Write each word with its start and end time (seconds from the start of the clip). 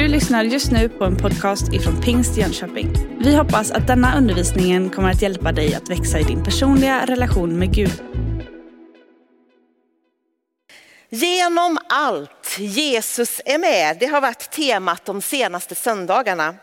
Du 0.00 0.08
lyssnar 0.08 0.44
just 0.44 0.72
nu 0.72 0.88
på 0.88 1.04
en 1.04 1.16
podcast 1.16 1.72
ifrån 1.72 2.02
Pingst 2.02 2.36
Jönköping. 2.36 2.92
Vi 3.24 3.36
hoppas 3.36 3.70
att 3.70 3.86
denna 3.86 4.18
undervisning 4.18 4.90
kommer 4.90 5.10
att 5.10 5.22
hjälpa 5.22 5.52
dig 5.52 5.74
att 5.74 5.90
växa 5.90 6.18
i 6.18 6.22
din 6.22 6.44
personliga 6.44 7.06
relation 7.06 7.58
med 7.58 7.74
Gud. 7.74 8.02
Genom 11.08 11.78
allt 11.88 12.56
Jesus 12.58 13.40
är 13.44 13.58
med, 13.58 13.96
det 14.00 14.06
har 14.06 14.20
varit 14.20 14.50
temat 14.50 15.04
de 15.04 15.22
senaste 15.22 15.74
söndagarna. 15.74 16.54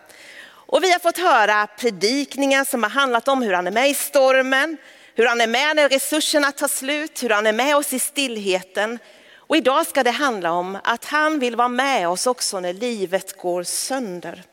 Och 0.47 0.83
vi 0.83 0.91
har 0.91 0.99
fått 0.99 1.17
höra 1.17 1.67
predikningar 1.67 2.63
som 2.63 2.83
har 2.83 2.89
handlat 2.89 3.27
om 3.27 3.41
hur 3.41 3.53
han 3.53 3.67
är 3.67 3.71
med 3.71 3.89
i 3.89 3.93
stormen, 3.93 4.77
hur 5.15 5.27
han 5.27 5.41
är 5.41 5.47
med 5.47 5.75
när 5.75 5.89
resurserna 5.89 6.51
tar 6.51 6.67
slut, 6.67 7.23
hur 7.23 7.29
han 7.29 7.47
är 7.47 7.53
med 7.53 7.75
oss 7.75 7.93
i 7.93 7.99
stillheten. 7.99 8.99
Och 9.47 9.57
idag 9.57 9.87
ska 9.87 10.03
det 10.03 10.11
handla 10.11 10.51
om 10.51 10.77
att 10.83 11.05
han 11.05 11.39
vill 11.39 11.55
vara 11.55 11.67
med 11.67 12.09
oss 12.09 12.27
också 12.27 12.59
när 12.59 12.73
livet 12.73 13.37
går 13.37 13.63
sönder. 13.63 14.43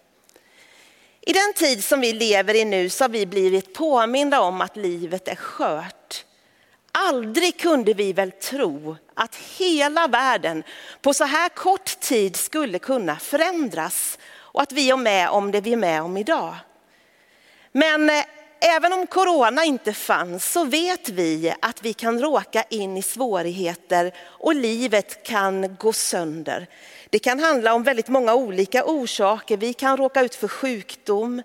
I 1.20 1.32
den 1.32 1.52
tid 1.54 1.84
som 1.84 2.00
vi 2.00 2.12
lever 2.12 2.54
i 2.54 2.64
nu 2.64 2.90
så 2.90 3.04
har 3.04 3.08
vi 3.08 3.26
blivit 3.26 3.74
påminda 3.74 4.40
om 4.40 4.60
att 4.60 4.76
livet 4.76 5.28
är 5.28 5.36
skört. 5.36 6.24
Aldrig 6.92 7.60
kunde 7.60 7.94
vi 7.94 8.12
väl 8.12 8.32
tro 8.32 8.96
att 9.14 9.36
hela 9.36 10.06
världen 10.06 10.62
på 11.02 11.14
så 11.14 11.24
här 11.24 11.48
kort 11.48 12.00
tid 12.00 12.36
skulle 12.36 12.78
kunna 12.78 13.16
förändras 13.16 14.18
och 14.36 14.62
att 14.62 14.72
vi 14.72 14.90
är 14.90 14.96
med 14.96 15.28
om 15.28 15.52
det 15.52 15.60
vi 15.60 15.72
är 15.72 15.76
med 15.76 16.02
om 16.02 16.16
idag. 16.16 16.54
Men 17.72 18.10
eh, 18.10 18.24
även 18.64 18.92
om 18.92 19.06
corona 19.06 19.64
inte 19.64 19.92
fanns 19.92 20.52
så 20.52 20.64
vet 20.64 21.08
vi 21.08 21.54
att 21.60 21.82
vi 21.82 21.92
kan 21.92 22.20
råka 22.20 22.62
in 22.70 22.96
i 22.96 23.02
svårigheter 23.02 24.12
och 24.20 24.54
livet 24.54 25.22
kan 25.22 25.76
gå 25.76 25.92
sönder. 25.92 26.66
Det 27.10 27.18
kan 27.18 27.40
handla 27.40 27.74
om 27.74 27.82
väldigt 27.82 28.08
många 28.08 28.34
olika 28.34 28.84
orsaker. 28.84 29.56
Vi 29.56 29.72
kan 29.72 29.96
råka 29.96 30.22
ut 30.22 30.34
för 30.34 30.48
sjukdom. 30.48 31.42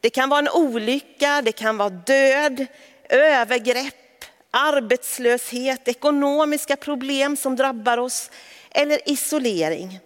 Det 0.00 0.10
kan 0.10 0.28
vara 0.28 0.38
en 0.38 0.48
olycka, 0.48 1.42
det 1.42 1.52
kan 1.52 1.76
vara 1.76 1.90
död, 1.90 2.66
övergrepp, 3.08 4.24
arbetslöshet, 4.50 5.88
ekonomiska 5.88 6.76
problem 6.76 7.36
som 7.36 7.56
drabbar 7.56 7.98
oss 7.98 8.30
eller 8.70 9.08
isolering. 9.08 10.00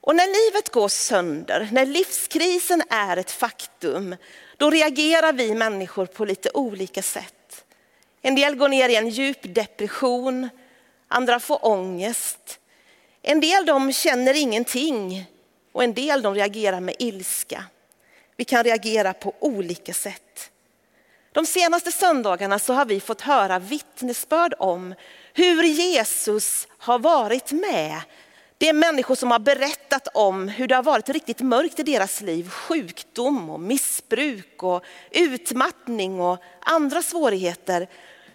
Och 0.00 0.16
när 0.16 0.26
livet 0.26 0.68
går 0.68 0.88
sönder, 0.88 1.68
när 1.72 1.86
livskrisen 1.86 2.82
är 2.90 3.16
ett 3.16 3.30
faktum, 3.30 4.16
då 4.58 4.70
reagerar 4.70 5.32
vi 5.32 5.54
människor 5.54 6.06
på 6.06 6.24
lite 6.24 6.50
olika 6.54 7.02
sätt. 7.02 7.64
En 8.22 8.34
del 8.34 8.56
går 8.56 8.68
ner 8.68 8.88
i 8.88 8.96
en 8.96 9.08
djup 9.08 9.38
depression, 9.42 10.48
andra 11.08 11.40
får 11.40 11.66
ångest. 11.66 12.60
En 13.22 13.40
del 13.40 13.66
de 13.66 13.92
känner 13.92 14.34
ingenting 14.34 15.26
och 15.72 15.84
en 15.84 15.94
del 15.94 16.22
de 16.22 16.34
reagerar 16.34 16.80
med 16.80 16.94
ilska. 16.98 17.64
Vi 18.36 18.44
kan 18.44 18.64
reagera 18.64 19.12
på 19.12 19.34
olika 19.40 19.94
sätt. 19.94 20.50
De 21.32 21.46
senaste 21.46 21.92
söndagarna 21.92 22.58
så 22.58 22.72
har 22.72 22.84
vi 22.84 23.00
fått 23.00 23.20
höra 23.20 23.58
vittnesbörd 23.58 24.54
om 24.58 24.94
hur 25.34 25.62
Jesus 25.62 26.68
har 26.78 26.98
varit 26.98 27.52
med 27.52 28.00
det 28.58 28.68
är 28.68 28.72
människor 28.72 29.14
som 29.14 29.30
har 29.30 29.38
berättat 29.38 30.08
om 30.14 30.48
hur 30.48 30.66
det 30.66 30.74
har 30.74 30.82
varit 30.82 31.08
riktigt 31.08 31.40
mörkt 31.40 31.78
i 31.78 31.82
deras 31.82 32.20
liv. 32.20 32.50
Sjukdom 32.50 33.50
och 33.50 33.60
missbruk 33.60 34.62
och 34.62 34.84
utmattning 35.10 36.20
och 36.20 36.38
andra 36.60 37.02
svårigheter. 37.02 37.88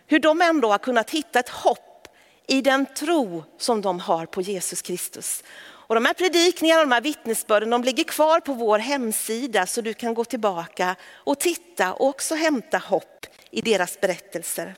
Hur 0.07 0.19
de 0.19 0.41
ändå 0.41 0.71
har 0.71 0.77
kunnat 0.77 1.09
hitta 1.09 1.39
ett 1.39 1.49
hopp 1.49 2.07
i 2.47 2.61
den 2.61 2.85
tro 2.85 3.43
som 3.57 3.81
de 3.81 3.99
har 3.99 4.25
på 4.25 4.41
Jesus 4.41 4.81
Kristus. 4.81 5.43
Och 5.65 5.95
de 5.95 6.05
här 6.05 6.13
predikningarna 6.13 6.81
och 6.81 6.87
de 6.87 6.93
här 6.93 7.01
vittnesbörden 7.01 7.69
de 7.69 7.83
ligger 7.83 8.03
kvar 8.03 8.39
på 8.39 8.53
vår 8.53 8.79
hemsida 8.79 9.65
så 9.65 9.81
du 9.81 9.93
kan 9.93 10.13
gå 10.13 10.25
tillbaka 10.25 10.95
och 11.13 11.39
titta 11.39 11.93
och 11.93 12.07
också 12.07 12.35
hämta 12.35 12.77
hopp 12.77 13.25
i 13.51 13.61
deras 13.61 14.01
berättelser. 14.01 14.75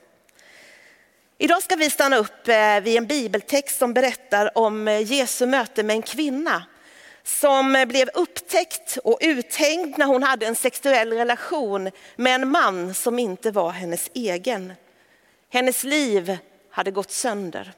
Idag 1.38 1.62
ska 1.62 1.76
vi 1.76 1.90
stanna 1.90 2.16
upp 2.16 2.48
eh, 2.48 2.80
vid 2.80 2.96
en 2.96 3.06
bibeltext 3.06 3.78
som 3.78 3.94
berättar 3.94 4.58
om 4.58 4.88
eh, 4.88 5.12
Jesu 5.12 5.46
möte 5.46 5.82
med 5.82 5.96
en 5.96 6.02
kvinna 6.02 6.64
som 7.22 7.76
eh, 7.76 7.84
blev 7.84 8.10
upptäckt 8.14 8.98
och 9.04 9.18
uthängd 9.20 9.98
när 9.98 10.06
hon 10.06 10.22
hade 10.22 10.46
en 10.46 10.54
sexuell 10.54 11.12
relation 11.12 11.90
med 12.16 12.34
en 12.34 12.48
man 12.48 12.94
som 12.94 13.18
inte 13.18 13.50
var 13.50 13.70
hennes 13.70 14.10
egen. 14.14 14.72
Hennes 15.50 15.84
liv 15.84 16.38
hade 16.70 16.90
gått 16.90 17.10
sönder. 17.10 17.72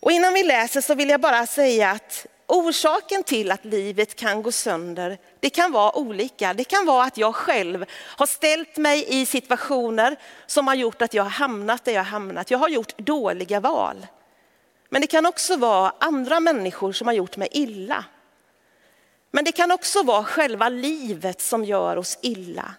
Och 0.00 0.12
innan 0.12 0.34
vi 0.34 0.42
läser 0.42 0.80
så 0.80 0.94
vill 0.94 1.10
jag 1.10 1.20
bara 1.20 1.46
säga 1.46 1.90
att 1.90 2.26
Orsaken 2.52 3.22
till 3.22 3.50
att 3.50 3.64
livet 3.64 4.14
kan 4.14 4.42
gå 4.42 4.52
sönder, 4.52 5.18
det 5.40 5.50
kan 5.50 5.72
vara 5.72 5.96
olika. 5.96 6.54
Det 6.54 6.64
kan 6.64 6.86
vara 6.86 7.04
att 7.04 7.16
jag 7.16 7.34
själv 7.34 7.84
har 7.92 8.26
ställt 8.26 8.76
mig 8.76 9.06
i 9.08 9.26
situationer 9.26 10.16
som 10.46 10.66
har 10.66 10.74
gjort 10.74 11.02
att 11.02 11.14
jag 11.14 11.22
har 11.22 11.30
hamnat 11.30 11.84
där 11.84 11.92
jag 11.92 12.00
har 12.00 12.10
hamnat. 12.10 12.50
Jag 12.50 12.58
har 12.58 12.68
gjort 12.68 12.98
dåliga 12.98 13.60
val. 13.60 14.06
Men 14.88 15.00
det 15.00 15.06
kan 15.06 15.26
också 15.26 15.56
vara 15.56 15.92
andra 15.98 16.40
människor 16.40 16.92
som 16.92 17.06
har 17.06 17.14
gjort 17.14 17.36
mig 17.36 17.48
illa. 17.52 18.04
Men 19.30 19.44
det 19.44 19.52
kan 19.52 19.70
också 19.70 20.02
vara 20.02 20.24
själva 20.24 20.68
livet 20.68 21.40
som 21.40 21.64
gör 21.64 21.96
oss 21.96 22.18
illa. 22.22 22.74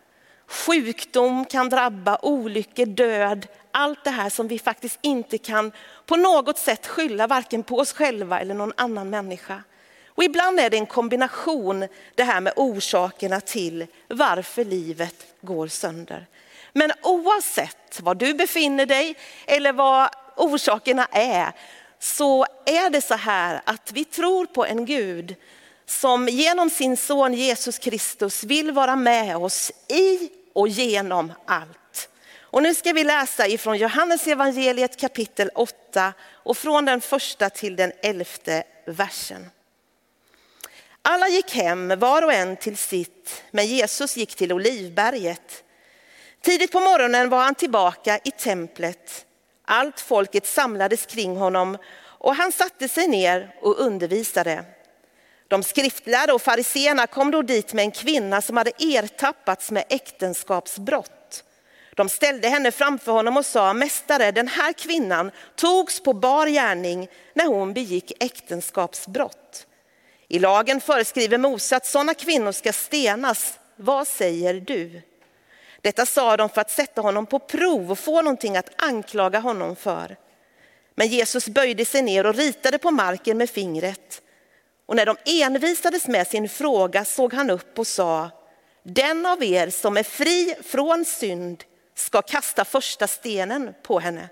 Sjukdom 0.52 1.46
kan 1.46 1.70
drabba, 1.70 2.20
olyckor, 2.22 2.86
död, 2.86 3.48
allt 3.72 4.04
det 4.04 4.10
här 4.10 4.30
som 4.30 4.48
vi 4.48 4.60
faktiskt 4.60 5.00
inte 5.02 5.38
kan 5.38 5.72
på 6.06 6.16
något 6.16 6.58
sätt 6.58 6.88
skylla 6.88 7.28
varken 7.28 7.64
på 7.64 7.78
oss 7.78 7.94
själva 7.94 8.40
eller 8.40 8.54
någon 8.54 8.74
annan 8.78 9.10
människa. 9.10 9.64
Och 10.08 10.24
ibland 10.24 10.60
är 10.60 10.70
det 10.70 10.78
en 10.78 10.86
kombination 10.86 11.88
det 12.16 12.24
här 12.24 12.42
med 12.42 12.54
orsakerna 12.56 13.42
till 13.42 13.88
varför 14.08 14.66
livet 14.66 15.16
går 15.42 15.68
sönder. 15.68 16.28
Men 16.74 16.92
oavsett 17.02 18.00
var 18.02 18.16
du 18.16 18.34
befinner 18.34 18.86
dig 18.86 19.16
eller 19.46 19.74
vad 19.74 20.10
orsakerna 20.36 21.08
är 21.12 21.52
så 22.00 22.46
är 22.66 22.90
det 22.90 23.02
så 23.02 23.16
här 23.16 23.62
att 23.66 23.92
vi 23.92 24.06
tror 24.06 24.46
på 24.46 24.66
en 24.66 24.86
Gud 24.86 25.36
som 25.86 26.28
genom 26.28 26.70
sin 26.70 26.98
son 26.98 27.34
Jesus 27.34 27.80
Kristus 27.80 28.44
vill 28.44 28.72
vara 28.72 28.96
med 28.96 29.38
oss 29.38 29.72
i 29.88 30.30
och 30.54 30.68
genom 30.68 31.34
allt. 31.46 32.10
Och 32.40 32.64
nu 32.64 32.74
ska 32.74 32.94
vi 32.94 33.04
läsa 33.04 33.48
ifrån 33.48 33.78
Johannes 33.78 34.28
evangeliet 34.28 35.00
kapitel 35.00 35.50
8 35.56 36.14
och 36.32 36.58
från 36.58 36.86
den 36.86 37.02
första 37.02 37.50
till 37.50 37.76
den 37.76 37.92
elfte 38.02 38.64
versen. 38.86 39.50
Alla 41.02 41.28
gick 41.28 41.56
hem, 41.56 42.00
var 42.00 42.22
och 42.22 42.34
en 42.34 42.58
till 42.58 42.78
sitt, 42.78 43.44
men 43.52 43.66
Jesus 43.66 44.18
gick 44.18 44.36
till 44.36 44.54
Olivberget. 44.54 45.64
Tidigt 46.42 46.72
på 46.72 46.80
morgonen 46.80 47.30
var 47.30 47.44
han 47.44 47.56
tillbaka 47.56 48.20
i 48.24 48.32
templet. 48.32 49.26
Allt 49.66 50.00
folket 50.00 50.48
samlades 50.48 51.06
kring 51.06 51.38
honom 51.38 51.78
och 52.02 52.36
han 52.36 52.52
satte 52.52 52.88
sig 52.88 53.08
ner 53.08 53.56
och 53.62 53.80
undervisade. 53.80 54.66
De 55.52 55.64
skriftlärda 55.64 56.34
och 56.34 56.42
fariseerna 56.42 57.08
kom 57.08 57.32
då 57.32 57.42
dit 57.42 57.74
med 57.74 57.84
en 57.84 57.92
kvinna 57.92 58.42
som 58.42 58.58
hade 58.58 58.72
ertappats 58.80 59.72
med 59.72 59.84
äktenskapsbrott. 59.90 61.44
De 61.96 62.10
ställde 62.10 62.48
henne 62.48 62.72
framför 62.72 63.12
honom 63.12 63.38
och 63.38 63.46
sa, 63.46 63.74
Mästare, 63.74 64.32
den 64.32 64.48
här 64.48 64.74
kvinnan 64.74 65.32
togs 65.56 66.04
på 66.04 66.14
bar 66.14 66.48
gärning 66.48 67.08
när 67.34 67.48
hon 67.48 67.74
begick 67.74 68.24
äktenskapsbrott. 68.24 69.68
I 70.28 70.40
lagen 70.40 70.82
föreskriver 70.82 71.38
Mose 71.38 71.76
att 71.76 71.86
sådana 71.86 72.14
kvinnor 72.14 72.52
ska 72.52 72.74
stenas. 72.74 73.60
Vad 73.76 74.08
säger 74.08 74.54
du? 74.54 75.02
Detta 75.82 76.06
sa 76.06 76.38
de 76.38 76.50
för 76.50 76.62
att 76.62 76.72
sätta 76.72 77.02
honom 77.02 77.26
på 77.26 77.40
prov 77.40 77.92
och 77.92 78.00
få 78.00 78.22
någonting 78.22 78.58
att 78.58 78.82
anklaga 78.82 79.40
honom 79.40 79.76
för. 79.76 80.18
Men 80.96 81.08
Jesus 81.08 81.48
böjde 81.48 81.86
sig 81.86 82.02
ner 82.02 82.26
och 82.26 82.36
ritade 82.36 82.78
på 82.78 82.92
marken 82.92 83.38
med 83.38 83.50
fingret. 83.50 84.22
Och 84.92 84.98
när 84.98 85.06
de 85.06 85.18
envisades 85.26 86.08
med 86.08 86.28
sin 86.28 86.50
fråga 86.50 87.06
såg 87.06 87.34
han 87.34 87.50
upp 87.50 87.80
och 87.80 87.88
sa, 87.88 88.30
den 88.84 89.26
av 89.26 89.44
er 89.44 89.70
som 89.70 89.98
är 89.98 90.04
fri 90.04 90.56
från 90.64 91.06
synd 91.06 91.64
ska 91.96 92.22
kasta 92.22 92.66
första 92.66 93.08
stenen 93.08 93.74
på 93.84 94.00
henne. 94.00 94.30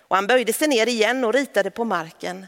Och 0.00 0.16
han 0.16 0.26
böjde 0.26 0.52
sig 0.52 0.68
ner 0.68 0.86
igen 0.86 1.24
och 1.24 1.32
ritade 1.32 1.70
på 1.70 1.84
marken. 1.84 2.46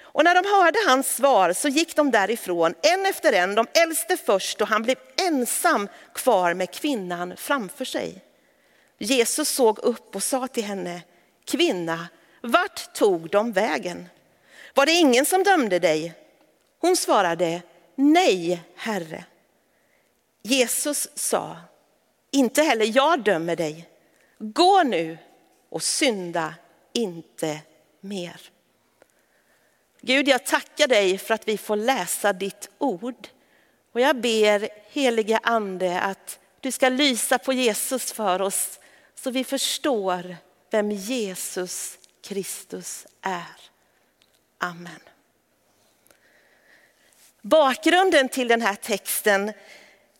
Och 0.00 0.24
när 0.24 0.42
de 0.42 0.48
hörde 0.48 0.78
hans 0.86 1.16
svar 1.16 1.52
så 1.52 1.68
gick 1.68 1.96
de 1.96 2.10
därifrån, 2.10 2.74
en 2.82 3.06
efter 3.06 3.32
en, 3.32 3.54
de 3.54 3.66
äldste 3.72 4.16
först 4.16 4.60
och 4.60 4.68
han 4.68 4.82
blev 4.82 4.96
ensam 5.26 5.88
kvar 6.14 6.54
med 6.54 6.70
kvinnan 6.70 7.36
framför 7.36 7.84
sig. 7.84 8.24
Jesus 8.98 9.48
såg 9.48 9.78
upp 9.78 10.16
och 10.16 10.22
sa 10.22 10.46
till 10.46 10.64
henne, 10.64 11.00
kvinna, 11.44 12.08
vart 12.42 12.94
tog 12.94 13.30
de 13.30 13.52
vägen? 13.52 14.08
Var 14.74 14.86
det 14.86 14.92
ingen 14.92 15.26
som 15.26 15.42
dömde 15.42 15.78
dig? 15.78 16.25
Hon 16.78 16.96
svarade, 16.96 17.62
nej, 17.94 18.62
Herre. 18.74 19.24
Jesus 20.42 21.08
sa, 21.14 21.56
inte 22.30 22.62
heller 22.62 22.96
jag 22.96 23.22
dömer 23.22 23.56
dig. 23.56 23.88
Gå 24.38 24.82
nu 24.82 25.18
och 25.68 25.82
synda 25.82 26.54
inte 26.92 27.60
mer. 28.00 28.40
Gud, 30.00 30.28
jag 30.28 30.46
tackar 30.46 30.88
dig 30.88 31.18
för 31.18 31.34
att 31.34 31.48
vi 31.48 31.58
får 31.58 31.76
läsa 31.76 32.32
ditt 32.32 32.70
ord. 32.78 33.28
Och 33.92 34.00
jag 34.00 34.20
ber 34.20 34.68
heliga 34.90 35.40
ande 35.42 36.00
att 36.00 36.38
du 36.60 36.72
ska 36.72 36.88
lysa 36.88 37.38
på 37.38 37.52
Jesus 37.52 38.12
för 38.12 38.42
oss 38.42 38.80
så 39.14 39.30
vi 39.30 39.44
förstår 39.44 40.36
vem 40.70 40.90
Jesus 40.90 41.98
Kristus 42.22 43.06
är. 43.22 43.60
Amen. 44.58 45.00
Bakgrunden 47.46 48.28
till 48.28 48.48
den 48.48 48.62
här 48.62 48.74
texten 48.74 49.52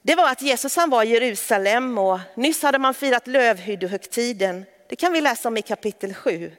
det 0.03 0.15
var 0.15 0.31
att 0.31 0.43
Jesus 0.43 0.77
han 0.77 0.91
var 0.91 1.03
i 1.03 1.09
Jerusalem 1.09 1.99
och 1.99 2.19
nyss 2.35 2.63
hade 2.63 2.79
man 2.79 2.95
firat 2.95 3.27
lövhyddohögtiden. 3.27 4.65
Det 4.89 4.97
kan 4.97 5.13
vi 5.13 5.21
läsa 5.21 5.49
om 5.49 5.57
i 5.57 5.63
kapitel 5.63 6.15
7. 6.15 6.53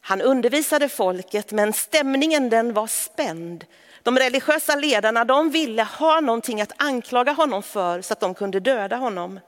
Han 0.00 0.20
undervisade 0.20 0.88
folket 0.88 1.52
men 1.52 1.72
stämningen 1.72 2.50
den 2.50 2.72
var 2.72 2.86
spänd. 2.86 3.64
De 4.02 4.18
religiösa 4.18 4.76
ledarna 4.76 5.24
de 5.24 5.50
ville 5.50 5.82
ha 5.82 6.20
någonting 6.20 6.60
att 6.60 6.82
anklaga 6.82 7.32
honom 7.32 7.62
för 7.62 8.02
så 8.02 8.12
att 8.12 8.20
de 8.20 8.34
kunde 8.34 8.60
döda 8.60 8.96
honom. 8.96 9.40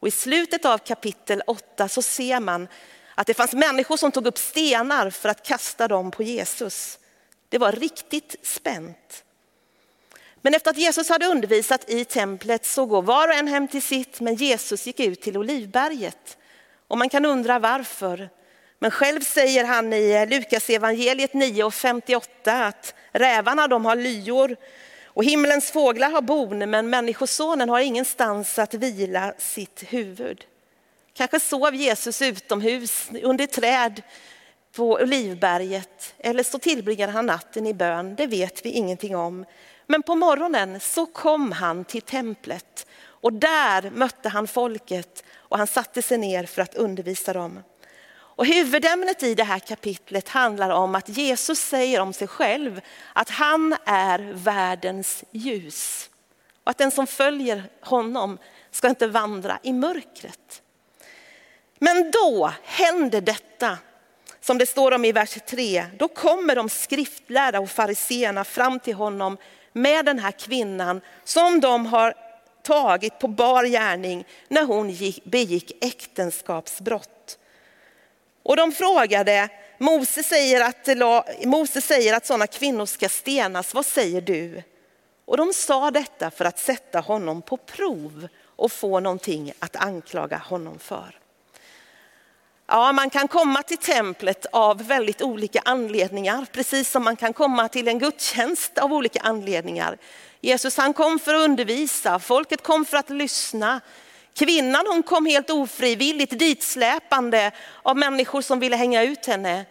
Och 0.00 0.08
I 0.08 0.10
slutet 0.10 0.64
av 0.64 0.78
kapitel 0.78 1.42
8 1.46 1.88
så 1.88 2.02
ser 2.02 2.40
man 2.40 2.68
att 3.14 3.26
det 3.26 3.34
fanns 3.34 3.52
människor 3.52 3.96
som 3.96 4.12
tog 4.12 4.26
upp 4.26 4.38
stenar 4.38 5.10
för 5.10 5.28
att 5.28 5.46
kasta 5.46 5.88
dem 5.88 6.10
på 6.10 6.22
Jesus. 6.22 6.98
Det 7.48 7.58
var 7.58 7.72
riktigt 7.72 8.36
spänt. 8.42 9.24
Men 10.42 10.54
efter 10.54 10.70
att 10.70 10.78
Jesus 10.78 11.08
hade 11.08 11.26
undervisat 11.26 11.90
i 11.90 12.04
templet 12.04 12.66
så 12.66 12.86
går 12.86 13.02
var 13.02 13.28
och 13.28 13.34
en 13.34 13.48
hem 13.48 13.68
till 13.68 13.82
sitt, 13.82 14.20
men 14.20 14.34
Jesus 14.34 14.86
gick 14.86 15.00
ut 15.00 15.20
till 15.20 15.36
Olivberget. 15.36 16.38
Och 16.88 16.98
man 16.98 17.08
kan 17.08 17.24
undra 17.24 17.58
varför. 17.58 18.28
Men 18.78 18.90
själv 18.90 19.20
säger 19.20 19.64
han 19.64 19.92
i 19.92 20.26
Lukas 20.26 20.70
evangeliet 20.70 21.34
9 21.34 21.64
och 21.64 21.74
58 21.74 22.66
att 22.66 22.94
rävarna 23.12 23.68
de 23.68 23.84
har 23.84 23.96
lyor 23.96 24.56
och 25.04 25.24
himlens 25.24 25.70
fåglar 25.70 26.10
har 26.10 26.22
bon, 26.22 26.70
men 26.70 26.90
människosonen 26.90 27.68
har 27.68 27.80
ingenstans 27.80 28.58
att 28.58 28.74
vila 28.74 29.34
sitt 29.38 29.84
huvud. 29.86 30.44
Kanske 31.14 31.40
sov 31.40 31.74
Jesus 31.74 32.22
utomhus 32.22 33.08
under 33.22 33.46
träd 33.46 34.02
på 34.72 34.92
Olivberget 34.92 36.14
eller 36.18 36.42
så 36.42 36.58
tillbringade 36.58 37.12
han 37.12 37.26
natten 37.26 37.66
i 37.66 37.74
bön, 37.74 38.14
det 38.14 38.26
vet 38.26 38.66
vi 38.66 38.70
ingenting 38.70 39.16
om. 39.16 39.44
Men 39.90 40.02
på 40.02 40.14
morgonen 40.14 40.80
så 40.80 41.06
kom 41.06 41.52
han 41.52 41.84
till 41.84 42.02
templet 42.02 42.86
och 43.00 43.32
där 43.32 43.90
mötte 43.90 44.28
han 44.28 44.48
folket 44.48 45.24
och 45.36 45.58
han 45.58 45.66
satte 45.66 46.02
sig 46.02 46.18
ner 46.18 46.46
för 46.46 46.62
att 46.62 46.74
undervisa 46.74 47.32
dem. 47.32 47.62
Och 48.10 48.46
huvudämnet 48.46 49.22
i 49.22 49.34
det 49.34 49.44
här 49.44 49.58
kapitlet 49.58 50.28
handlar 50.28 50.70
om 50.70 50.94
att 50.94 51.08
Jesus 51.08 51.58
säger 51.58 52.00
om 52.00 52.12
sig 52.12 52.28
själv 52.28 52.80
att 53.12 53.30
han 53.30 53.76
är 53.84 54.32
världens 54.32 55.24
ljus. 55.30 56.10
Och 56.64 56.70
att 56.70 56.78
den 56.78 56.90
som 56.90 57.06
följer 57.06 57.62
honom 57.80 58.38
ska 58.70 58.88
inte 58.88 59.06
vandra 59.06 59.58
i 59.62 59.72
mörkret. 59.72 60.62
Men 61.78 62.10
då 62.10 62.52
händer 62.62 63.20
detta 63.20 63.78
som 64.40 64.58
det 64.58 64.66
står 64.66 64.92
om 64.92 65.04
i 65.04 65.12
vers 65.12 65.38
3. 65.46 65.86
Då 65.98 66.08
kommer 66.08 66.56
de 66.56 66.68
skriftlärda 66.68 67.60
och 67.60 67.70
fariseerna 67.70 68.44
fram 68.44 68.80
till 68.80 68.94
honom 68.94 69.36
med 69.72 70.04
den 70.04 70.18
här 70.18 70.30
kvinnan 70.30 71.00
som 71.24 71.60
de 71.60 71.86
har 71.86 72.14
tagit 72.62 73.18
på 73.18 73.28
bar 73.28 73.64
gärning 73.64 74.24
när 74.48 74.64
hon 74.64 74.96
begick 75.24 75.84
äktenskapsbrott. 75.84 77.38
Och 78.42 78.56
de 78.56 78.72
frågade, 78.72 79.48
Mose 79.78 80.22
säger 80.22 80.60
att, 80.60 80.88
Mose 81.44 81.80
säger 81.80 82.16
att 82.16 82.26
sådana 82.26 82.46
kvinnor 82.46 82.86
ska 82.86 83.08
stenas, 83.08 83.74
vad 83.74 83.86
säger 83.86 84.20
du? 84.20 84.62
Och 85.24 85.36
de 85.36 85.52
sa 85.52 85.90
detta 85.90 86.30
för 86.30 86.44
att 86.44 86.58
sätta 86.58 87.00
honom 87.00 87.42
på 87.42 87.56
prov 87.56 88.28
och 88.44 88.72
få 88.72 89.00
någonting 89.00 89.52
att 89.58 89.76
anklaga 89.76 90.36
honom 90.36 90.78
för. 90.78 91.18
Ja, 92.70 92.92
man 92.92 93.10
kan 93.10 93.28
komma 93.28 93.62
till 93.62 93.78
templet 93.78 94.46
av 94.52 94.86
väldigt 94.86 95.22
olika 95.22 95.60
anledningar, 95.64 96.46
precis 96.52 96.90
som 96.90 97.04
man 97.04 97.16
kan 97.16 97.32
komma 97.32 97.68
till 97.68 97.88
en 97.88 97.98
gudstjänst 97.98 98.78
av 98.78 98.92
olika 98.92 99.20
anledningar. 99.20 99.98
Jesus 100.40 100.76
han 100.76 100.92
kom 100.92 101.18
för 101.18 101.34
att 101.34 101.40
undervisa, 101.40 102.18
folket 102.18 102.62
kom 102.62 102.84
för 102.84 102.96
att 102.96 103.10
lyssna. 103.10 103.80
Kvinnan 104.34 104.86
hon 104.86 105.02
kom 105.02 105.26
helt 105.26 105.50
ofrivilligt 105.50 106.38
ditsläpande 106.38 107.50
av 107.82 107.96
människor 107.96 108.42
som 108.42 108.60
ville 108.60 108.76
hänga 108.76 109.02
ut 109.02 109.26
henne. 109.26 109.64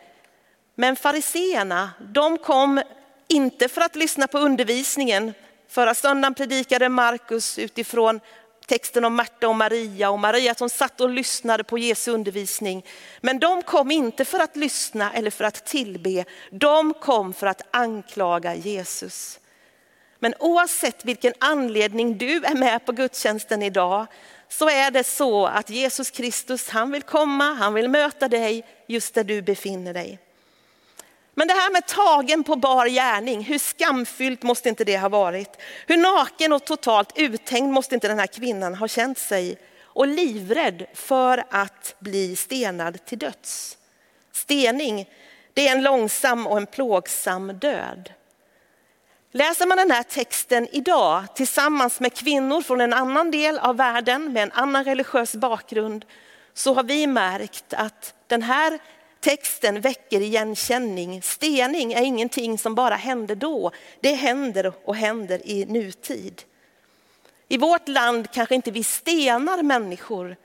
Men 0.75 0.95
fariseerna, 0.95 1.89
de 1.99 2.38
kom 2.38 2.81
inte 3.27 3.69
för 3.69 3.81
att 3.81 3.95
lyssna 3.95 4.27
på 4.27 4.38
undervisningen. 4.38 5.33
Förra 5.69 5.94
söndagen 5.94 6.33
predikade 6.33 6.89
Markus 6.89 7.59
utifrån 7.59 8.19
texten 8.68 9.06
om 9.06 9.16
Marta 9.16 9.48
och 9.48 9.56
Maria 9.56 10.10
och 10.10 10.19
Maria 10.19 10.56
som 10.56 10.69
satt 10.69 11.02
och 11.02 11.10
lyssnade 11.10 11.64
på 11.64 11.78
Jesu 11.78 12.12
undervisning. 12.12 12.86
Men 13.22 13.40
de 13.40 13.62
kom 13.62 13.92
inte 13.92 14.25
för 14.25 14.40
att 14.40 14.56
lyssna 14.56 15.14
eller 15.14 15.31
för 15.31 15.44
att 15.44 15.66
tillbe, 15.66 16.25
de 16.52 16.94
kom 16.94 17.34
för 17.34 17.48
att 17.48 17.62
anklaga 17.72 18.56
Jesus. 18.56 19.40
Men 20.19 20.34
oavsett 20.40 21.06
vilken 21.06 21.34
anledning 21.40 22.18
du 22.18 22.46
är 22.46 22.56
med 22.56 22.86
på 22.86 22.92
gudstjänsten 22.92 23.64
idag 23.64 24.06
så 24.50 24.69
är 24.69 24.92
det 24.92 25.04
så 25.04 25.46
att 25.46 25.69
Jesus 25.69 26.12
Kristus, 26.12 26.69
han 26.69 26.92
vill 26.92 27.04
komma, 27.04 27.54
han 27.54 27.74
vill 27.74 27.90
möta 27.90 28.28
dig 28.28 28.66
just 28.88 29.14
där 29.14 29.24
du 29.24 29.42
befinner 29.42 29.94
dig. 29.94 30.19
Men 31.38 31.48
det 31.48 31.54
här 31.54 31.72
med 31.72 31.86
tagen 31.86 32.44
på 32.44 32.56
bar 32.56 32.88
gärning, 32.88 33.44
hur 33.44 33.57
skamfyllt 33.57 34.44
måste 34.44 34.69
inte 34.69 34.84
det 34.84 34.98
ha 34.98 35.10
varit? 35.10 35.57
Hur 35.88 35.98
naken 35.98 36.54
och 36.54 36.66
totalt 36.66 37.12
uthängd 37.16 37.74
måste 37.74 37.95
inte 37.95 38.07
den 38.07 38.19
här 38.19 38.28
kvinnan 38.28 38.75
ha 38.75 38.88
känt 38.88 39.18
sig? 39.18 39.57
Och 39.81 40.07
livrädd 40.07 40.86
för 40.94 41.44
att 41.50 41.95
bli 42.00 42.36
stenad 42.36 43.06
till 43.06 43.19
döds. 43.19 43.78
Stening, 44.31 45.10
det 45.54 45.68
är 45.68 45.72
en 45.72 45.84
långsam 45.84 46.48
och 46.48 46.57
en 46.57 46.66
plågsam 46.66 47.60
död. 47.60 48.13
Läser 49.31 49.66
man 49.66 49.78
den 49.78 49.92
här 49.92 50.04
texten 50.04 50.68
idag 50.72 51.24
tillsammans 51.36 52.00
med 52.00 52.13
kvinnor 52.13 52.62
från 52.62 52.81
en 52.81 52.94
annan 52.94 53.31
del 53.31 53.57
av 53.57 53.78
världen 53.78 54.33
med 54.33 54.44
en 54.44 54.51
annan 54.51 54.83
religiös 54.83 55.36
bakgrund 55.36 56.06
så 56.54 56.74
har 56.74 56.83
vi 56.83 57.07
märkt 57.07 57.74
att 57.74 58.13
den 58.28 58.42
här 58.42 58.80
texten 59.19 59.81
väcker 59.81 60.22
igenkänning. 60.22 61.21
Stening 61.21 61.94
är 61.94 62.02
ingenting 62.02 62.57
som 62.57 62.76
bara 62.76 62.95
hände 62.95 63.36
då, 63.36 63.71
det 64.02 64.14
händer 64.14 64.74
och 64.83 64.95
händer 64.95 65.42
i 65.45 65.66
nutid. 65.66 66.42
I 67.47 67.57
vårt 67.57 67.88
land 67.88 68.31
kanske 68.31 68.56
inte 68.56 68.71
vi 68.71 68.83
stenar 68.83 69.64
människor, 69.64 70.36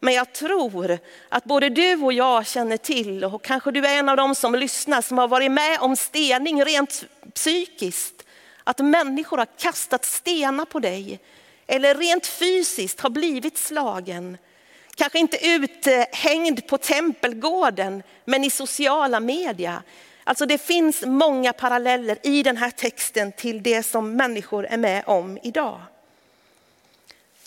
men 0.00 0.14
jag 0.14 0.32
tror 0.32 0.98
att 1.28 1.44
både 1.44 1.68
du 1.68 2.02
och 2.02 2.12
jag 2.12 2.46
känner 2.46 2.76
till, 2.76 3.24
och 3.24 3.42
kanske 3.42 3.70
du 3.70 3.86
är 3.86 3.98
en 3.98 4.08
av 4.08 4.16
dem 4.16 4.34
som 4.34 4.54
lyssnar, 4.54 5.02
som 5.02 5.18
har 5.18 5.28
varit 5.28 5.52
med 5.52 5.78
om 5.80 5.96
stening 5.96 6.64
rent 6.64 7.04
psykiskt. 7.34 8.24
Att 8.64 8.78
människor 8.78 9.38
har 9.38 9.48
kastat 9.58 10.04
stenar 10.04 10.64
på 10.64 10.80
dig, 10.80 11.20
eller 11.66 11.94
rent 11.94 12.26
fysiskt 12.26 13.00
har 13.00 13.10
blivit 13.10 13.58
slagen. 13.58 14.38
Kanske 14.94 15.18
inte 15.18 15.46
uthängd 15.46 16.66
på 16.66 16.78
tempelgården, 16.78 18.02
men 18.24 18.44
i 18.44 18.50
sociala 18.50 19.20
media. 19.20 19.82
Alltså 20.24 20.46
det 20.46 20.58
finns 20.58 21.02
många 21.06 21.52
paralleller 21.52 22.18
i 22.22 22.42
den 22.42 22.56
här 22.56 22.70
texten 22.70 23.32
till 23.32 23.62
det 23.62 23.82
som 23.82 24.16
människor 24.16 24.66
är 24.66 24.76
med 24.76 25.02
om 25.06 25.38
idag. 25.42 25.80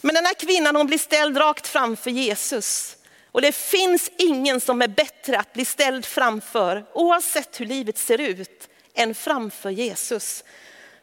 Men 0.01 0.15
den 0.15 0.25
här 0.25 0.33
kvinnan 0.33 0.75
hon 0.75 0.87
blir 0.87 0.97
ställd 0.97 1.37
rakt 1.37 1.67
framför 1.67 2.11
Jesus. 2.11 2.97
Och 3.31 3.41
det 3.41 3.55
finns 3.55 4.11
ingen 4.17 4.61
som 4.61 4.81
är 4.81 4.87
bättre 4.87 5.39
att 5.39 5.53
bli 5.53 5.65
ställd 5.65 6.05
framför, 6.05 6.85
oavsett 6.93 7.59
hur 7.59 7.65
livet 7.65 7.97
ser 7.97 8.21
ut, 8.21 8.69
än 8.93 9.15
framför 9.15 9.69
Jesus. 9.69 10.43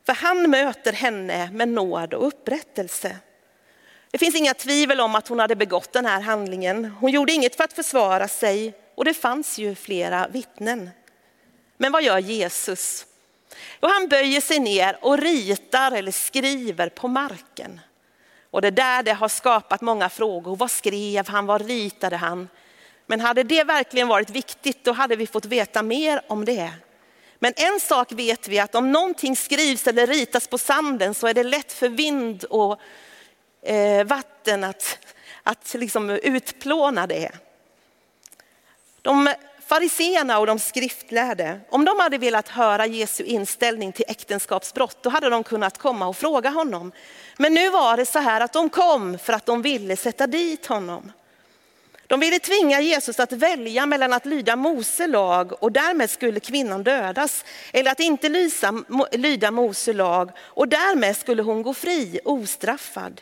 För 0.06 0.12
han 0.12 0.50
möter 0.50 0.92
henne 0.92 1.50
med 1.52 1.68
nåd 1.68 2.14
och 2.14 2.26
upprättelse. 2.26 3.16
Det 4.14 4.18
finns 4.18 4.34
inga 4.34 4.54
tvivel 4.54 5.00
om 5.00 5.14
att 5.14 5.28
hon 5.28 5.38
hade 5.38 5.56
begått 5.56 5.92
den 5.92 6.06
här 6.06 6.20
handlingen. 6.20 6.84
Hon 6.84 7.10
gjorde 7.10 7.32
inget 7.32 7.56
för 7.56 7.64
att 7.64 7.72
försvara 7.72 8.28
sig 8.28 8.74
och 8.94 9.04
det 9.04 9.14
fanns 9.14 9.58
ju 9.58 9.74
flera 9.74 10.28
vittnen. 10.28 10.90
Men 11.76 11.92
vad 11.92 12.02
gör 12.02 12.18
Jesus? 12.18 13.06
Och 13.80 13.88
han 13.88 14.08
böjer 14.08 14.40
sig 14.40 14.58
ner 14.58 14.98
och 15.00 15.18
ritar 15.18 15.92
eller 15.92 16.12
skriver 16.12 16.88
på 16.88 17.08
marken. 17.08 17.80
Och 18.50 18.62
det 18.62 18.70
där 18.70 19.02
det 19.02 19.12
har 19.12 19.28
skapat 19.28 19.80
många 19.80 20.08
frågor. 20.08 20.56
Vad 20.56 20.70
skrev 20.70 21.28
han? 21.28 21.46
Vad 21.46 21.66
ritade 21.66 22.16
han? 22.16 22.48
Men 23.06 23.20
hade 23.20 23.42
det 23.42 23.64
verkligen 23.64 24.08
varit 24.08 24.30
viktigt, 24.30 24.84
då 24.84 24.92
hade 24.92 25.16
vi 25.16 25.26
fått 25.26 25.44
veta 25.44 25.82
mer 25.82 26.22
om 26.26 26.44
det. 26.44 26.72
Men 27.38 27.52
en 27.56 27.80
sak 27.80 28.12
vet 28.12 28.48
vi 28.48 28.58
att 28.58 28.74
om 28.74 28.92
någonting 28.92 29.36
skrivs 29.36 29.86
eller 29.86 30.06
ritas 30.06 30.48
på 30.48 30.58
sanden 30.58 31.14
så 31.14 31.26
är 31.26 31.34
det 31.34 31.44
lätt 31.44 31.72
för 31.72 31.88
vind 31.88 32.44
och 32.44 32.80
Eh, 33.66 34.04
vatten 34.04 34.64
att, 34.64 34.98
att 35.42 35.74
liksom 35.74 36.10
utplåna 36.10 37.06
det. 37.06 37.30
De 39.02 39.34
fariseerna 39.66 40.38
och 40.38 40.46
de 40.46 40.58
skriftlärde, 40.58 41.60
om 41.68 41.84
de 41.84 42.00
hade 42.00 42.18
velat 42.18 42.48
höra 42.48 42.86
Jesu 42.86 43.24
inställning 43.24 43.92
till 43.92 44.04
äktenskapsbrott, 44.08 45.02
då 45.02 45.10
hade 45.10 45.30
de 45.30 45.44
kunnat 45.44 45.78
komma 45.78 46.06
och 46.06 46.16
fråga 46.16 46.50
honom. 46.50 46.92
Men 47.36 47.54
nu 47.54 47.70
var 47.70 47.96
det 47.96 48.06
så 48.06 48.18
här 48.18 48.40
att 48.40 48.52
de 48.52 48.70
kom 48.70 49.18
för 49.18 49.32
att 49.32 49.46
de 49.46 49.62
ville 49.62 49.96
sätta 49.96 50.26
dit 50.26 50.66
honom. 50.66 51.12
De 52.06 52.20
ville 52.20 52.38
tvinga 52.38 52.80
Jesus 52.80 53.20
att 53.20 53.32
välja 53.32 53.86
mellan 53.86 54.12
att 54.12 54.26
lyda 54.26 54.56
Mose 54.56 55.06
lag 55.06 55.62
och 55.62 55.72
därmed 55.72 56.10
skulle 56.10 56.40
kvinnan 56.40 56.82
dödas, 56.82 57.44
eller 57.72 57.90
att 57.90 58.00
inte 58.00 58.28
lysa, 58.28 58.84
lyda 59.12 59.50
Mose 59.50 59.92
lag 59.92 60.30
och 60.38 60.68
därmed 60.68 61.16
skulle 61.16 61.42
hon 61.42 61.62
gå 61.62 61.74
fri 61.74 62.20
ostraffad. 62.24 63.20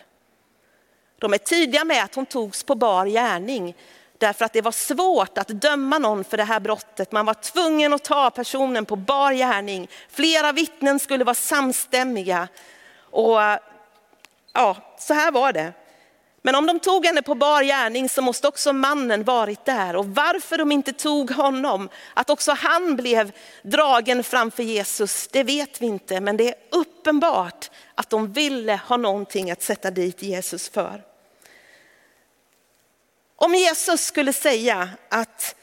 De 1.22 1.32
är 1.32 1.38
tydliga 1.38 1.84
med 1.84 2.04
att 2.04 2.14
hon 2.14 2.26
togs 2.26 2.62
på 2.62 2.74
bar 2.74 3.06
gärning 3.06 3.74
därför 4.18 4.44
att 4.44 4.52
det 4.52 4.60
var 4.60 4.72
svårt 4.72 5.38
att 5.38 5.48
döma 5.48 5.98
någon 5.98 6.24
för 6.24 6.36
det 6.36 6.44
här 6.44 6.60
brottet. 6.60 7.12
Man 7.12 7.26
var 7.26 7.34
tvungen 7.34 7.92
att 7.92 8.04
ta 8.04 8.30
personen 8.30 8.84
på 8.84 8.96
bar 8.96 9.32
gärning. 9.32 9.88
Flera 10.08 10.52
vittnen 10.52 10.98
skulle 10.98 11.24
vara 11.24 11.34
samstämmiga. 11.34 12.48
Och 13.10 13.38
ja, 14.52 14.76
så 14.98 15.14
här 15.14 15.30
var 15.30 15.52
det. 15.52 15.72
Men 16.42 16.54
om 16.54 16.66
de 16.66 16.80
tog 16.80 17.06
henne 17.06 17.22
på 17.22 17.34
bar 17.34 17.62
gärning 17.62 18.08
så 18.08 18.22
måste 18.22 18.48
också 18.48 18.72
mannen 18.72 19.24
varit 19.24 19.64
där. 19.64 19.96
Och 19.96 20.06
varför 20.06 20.58
de 20.58 20.72
inte 20.72 20.92
tog 20.92 21.30
honom, 21.30 21.88
att 22.14 22.30
också 22.30 22.52
han 22.52 22.96
blev 22.96 23.32
dragen 23.62 24.24
framför 24.24 24.62
Jesus, 24.62 25.28
det 25.32 25.42
vet 25.42 25.82
vi 25.82 25.86
inte. 25.86 26.20
Men 26.20 26.36
det 26.36 26.48
är 26.48 26.54
uppenbart 26.70 27.70
att 27.94 28.10
de 28.10 28.32
ville 28.32 28.80
ha 28.88 28.96
någonting 28.96 29.50
att 29.50 29.62
sätta 29.62 29.90
dit 29.90 30.22
Jesus 30.22 30.68
för. 30.68 31.12
Om 33.44 33.54
Jesus 33.54 34.04
skulle 34.04 34.32
säga 34.32 34.88
att 35.08 35.54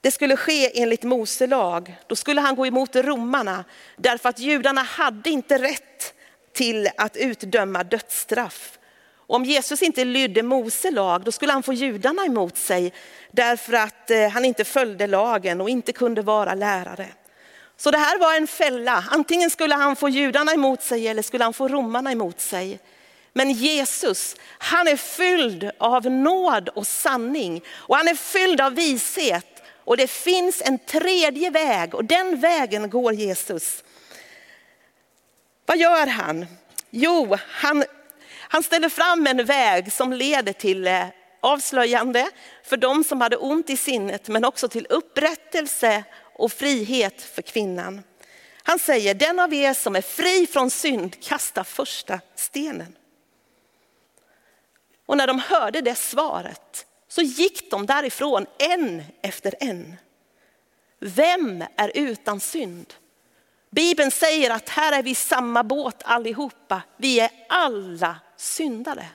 det 0.00 0.10
skulle 0.10 0.36
ske 0.36 0.82
enligt 0.82 1.02
Mose 1.02 1.46
lag, 1.46 1.94
då 2.06 2.16
skulle 2.16 2.40
han 2.40 2.56
gå 2.56 2.66
emot 2.66 2.96
romarna. 2.96 3.64
Därför 3.96 4.28
att 4.28 4.38
judarna 4.38 4.82
hade 4.82 5.30
inte 5.30 5.58
rätt 5.58 6.14
till 6.52 6.88
att 6.96 7.16
utdöma 7.16 7.84
dödsstraff. 7.84 8.78
Och 9.16 9.36
om 9.36 9.44
Jesus 9.44 9.82
inte 9.82 10.04
lydde 10.04 10.42
Mose 10.42 10.90
lag, 10.90 11.24
då 11.24 11.32
skulle 11.32 11.52
han 11.52 11.62
få 11.62 11.72
judarna 11.72 12.24
emot 12.24 12.56
sig. 12.56 12.92
Därför 13.30 13.72
att 13.72 14.10
eh, 14.10 14.28
han 14.28 14.44
inte 14.44 14.64
följde 14.64 15.06
lagen 15.06 15.60
och 15.60 15.70
inte 15.70 15.92
kunde 15.92 16.22
vara 16.22 16.54
lärare. 16.54 17.08
Så 17.76 17.90
det 17.90 17.98
här 17.98 18.18
var 18.18 18.36
en 18.36 18.46
fälla. 18.46 19.04
Antingen 19.10 19.50
skulle 19.50 19.74
han 19.74 19.96
få 19.96 20.08
judarna 20.08 20.52
emot 20.52 20.82
sig 20.82 21.08
eller 21.08 21.22
skulle 21.22 21.44
han 21.44 21.54
få 21.54 21.68
romarna 21.68 22.12
emot 22.12 22.40
sig. 22.40 22.80
Men 23.32 23.52
Jesus, 23.52 24.36
han 24.58 24.88
är 24.88 24.96
fylld 24.96 25.70
av 25.78 26.06
nåd 26.06 26.68
och 26.68 26.86
sanning 26.86 27.62
och 27.68 27.96
han 27.96 28.08
är 28.08 28.14
fylld 28.14 28.60
av 28.60 28.74
vishet. 28.74 29.62
Och 29.84 29.96
det 29.96 30.10
finns 30.10 30.62
en 30.64 30.78
tredje 30.78 31.50
väg 31.50 31.94
och 31.94 32.04
den 32.04 32.40
vägen 32.40 32.90
går 32.90 33.12
Jesus. 33.12 33.84
Vad 35.66 35.78
gör 35.78 36.06
han? 36.06 36.46
Jo, 36.90 37.36
han, 37.48 37.84
han 38.38 38.62
ställer 38.62 38.88
fram 38.88 39.26
en 39.26 39.44
väg 39.44 39.92
som 39.92 40.12
leder 40.12 40.52
till 40.52 40.86
eh, 40.86 41.06
avslöjande 41.40 42.28
för 42.64 42.76
de 42.76 43.04
som 43.04 43.20
hade 43.20 43.36
ont 43.36 43.70
i 43.70 43.76
sinnet 43.76 44.28
men 44.28 44.44
också 44.44 44.68
till 44.68 44.86
upprättelse 44.90 46.04
och 46.34 46.52
frihet 46.52 47.22
för 47.22 47.42
kvinnan. 47.42 48.02
Han 48.62 48.78
säger, 48.78 49.14
den 49.14 49.38
av 49.38 49.54
er 49.54 49.74
som 49.74 49.96
är 49.96 50.02
fri 50.02 50.46
från 50.46 50.70
synd 50.70 51.22
kasta 51.22 51.64
första 51.64 52.20
stenen. 52.36 52.96
Och 55.06 55.16
när 55.16 55.26
de 55.26 55.38
hörde 55.38 55.80
det 55.80 55.94
svaret 55.94 56.86
så 57.08 57.22
gick 57.22 57.70
de 57.70 57.86
därifrån 57.86 58.46
en 58.58 59.02
efter 59.22 59.54
en. 59.60 59.96
Vem 60.98 61.64
är 61.76 61.92
utan 61.94 62.40
synd? 62.40 62.94
Bibeln 63.70 64.10
säger 64.10 64.50
att 64.50 64.68
här 64.68 64.98
är 64.98 65.02
vi 65.02 65.14
samma 65.14 65.64
båt 65.64 66.02
allihopa. 66.04 66.82
Vi 66.96 67.20
är 67.20 67.30
alla 67.48 68.16
syndare. 68.36 69.06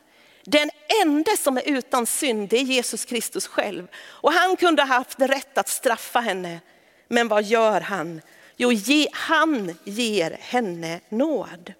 Den 0.44 0.70
enda 1.04 1.32
som 1.38 1.58
är 1.58 1.70
utan 1.70 2.06
synd 2.06 2.54
är 2.54 2.58
Jesus 2.58 3.06
Kristus 3.06 3.48
själv. 3.48 3.88
Och 3.98 4.34
han 4.34 4.56
kunde 4.56 4.82
ha 4.82 4.88
haft 4.88 5.20
rätt 5.20 5.58
att 5.58 5.70
straffa 5.70 6.20
henne. 6.20 6.60
Men 7.08 7.28
vad 7.28 7.44
gör 7.44 7.82
han? 7.82 8.22
Jo, 8.58 8.72
han 9.12 9.76
ger 9.84 10.38
henne 10.42 11.00
nåd. 11.10 11.74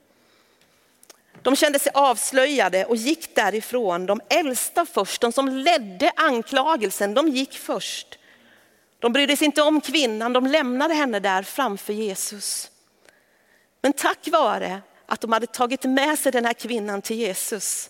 De 1.42 1.56
kände 1.56 1.80
sig 1.80 1.92
avslöjade 1.96 2.86
och 2.86 2.96
gick 2.96 3.36
därifrån. 3.36 4.06
De 4.06 4.22
äldsta 4.30 4.86
först, 4.86 5.22
de 5.22 5.32
som 5.32 5.50
ledde 5.50 6.12
anklagelsen, 6.16 7.14
de 7.14 7.28
gick 7.28 7.58
först. 7.58 8.20
De 9.00 9.14
brydde 9.14 9.38
sig 9.38 9.46
inte 9.46 9.62
om 9.62 9.82
kvinnan, 9.82 10.34
de 10.34 10.48
lämnade 10.48 10.94
henne 10.94 11.20
där 11.20 11.44
framför 11.44 11.94
Jesus. 11.94 12.72
Men 13.82 13.94
tack 13.94 14.28
vare 14.32 14.82
att 15.06 15.22
de 15.22 15.32
hade 15.32 15.48
tagit 15.48 15.84
med 15.84 16.20
sig 16.20 16.32
den 16.32 16.46
här 16.46 16.54
kvinnan 16.54 17.02
till 17.02 17.18
Jesus 17.18 17.90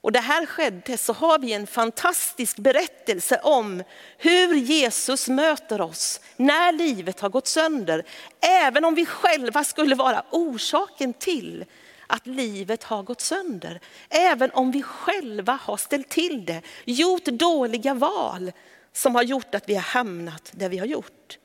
och 0.00 0.12
det 0.12 0.20
här 0.20 0.46
skedde 0.46 0.98
så 0.98 1.12
har 1.12 1.38
vi 1.38 1.52
en 1.52 1.66
fantastisk 1.66 2.56
berättelse 2.56 3.40
om 3.42 3.82
hur 4.18 4.54
Jesus 4.54 5.28
möter 5.28 5.80
oss 5.80 6.20
när 6.36 6.72
livet 6.72 7.20
har 7.20 7.28
gått 7.28 7.46
sönder. 7.46 8.04
Även 8.40 8.84
om 8.84 8.94
vi 8.94 9.06
själva 9.06 9.64
skulle 9.64 9.94
vara 9.94 10.24
orsaken 10.30 11.12
till 11.12 11.64
att 12.08 12.26
livet 12.26 12.84
har 12.84 13.02
gått 13.02 13.20
sönder. 13.20 13.80
Även 14.08 14.50
om 14.50 14.70
vi 14.70 14.82
själva 14.82 15.52
har 15.62 15.76
ställt 15.76 16.08
till 16.08 16.46
det, 16.46 16.62
gjort 16.84 17.24
dåliga 17.24 17.94
val 17.94 18.52
som 18.92 19.14
har 19.14 19.22
gjort 19.22 19.54
att 19.54 19.68
vi 19.68 19.74
har 19.74 19.82
hamnat 19.82 20.52
där 20.54 20.68
vi 20.68 20.78
har 20.78 20.86
gjort. 20.86 21.38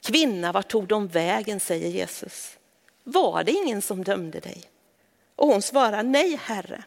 Kvinna, 0.00 0.52
var 0.52 0.62
tog 0.62 0.86
de 0.86 1.08
vägen, 1.08 1.60
säger 1.60 1.88
Jesus. 1.88 2.58
Var 3.04 3.44
det 3.44 3.52
ingen 3.52 3.82
som 3.82 4.04
dömde 4.04 4.40
dig? 4.40 4.62
Och 5.36 5.48
hon 5.48 5.62
svarar, 5.62 6.02
nej 6.02 6.36
Herre. 6.42 6.84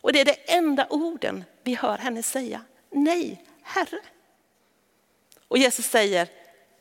Och 0.00 0.12
det 0.12 0.20
är 0.20 0.24
det 0.24 0.52
enda 0.52 0.86
orden 0.90 1.44
vi 1.62 1.74
hör 1.74 1.98
henne 1.98 2.22
säga, 2.22 2.64
nej 2.90 3.44
Herre. 3.62 3.98
Och 5.48 5.58
Jesus 5.58 5.86
säger, 5.86 6.28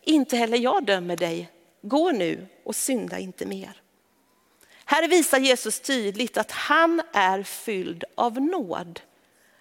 inte 0.01 0.38
heller 0.38 0.57
jag 0.57 0.86
dömer 0.86 1.17
dig, 1.17 1.50
gå 1.81 2.12
nu 2.12 2.48
och 2.63 2.75
synda 2.75 3.19
inte 3.19 3.45
mer. 3.45 3.81
Här 4.89 5.08
visar 5.08 5.39
Jesus 5.39 5.79
tydligt 5.79 6.38
att 6.38 6.51
han 6.51 7.01
är 7.13 7.43
fylld 7.43 8.03
av 8.15 8.41
nåd. 8.41 9.00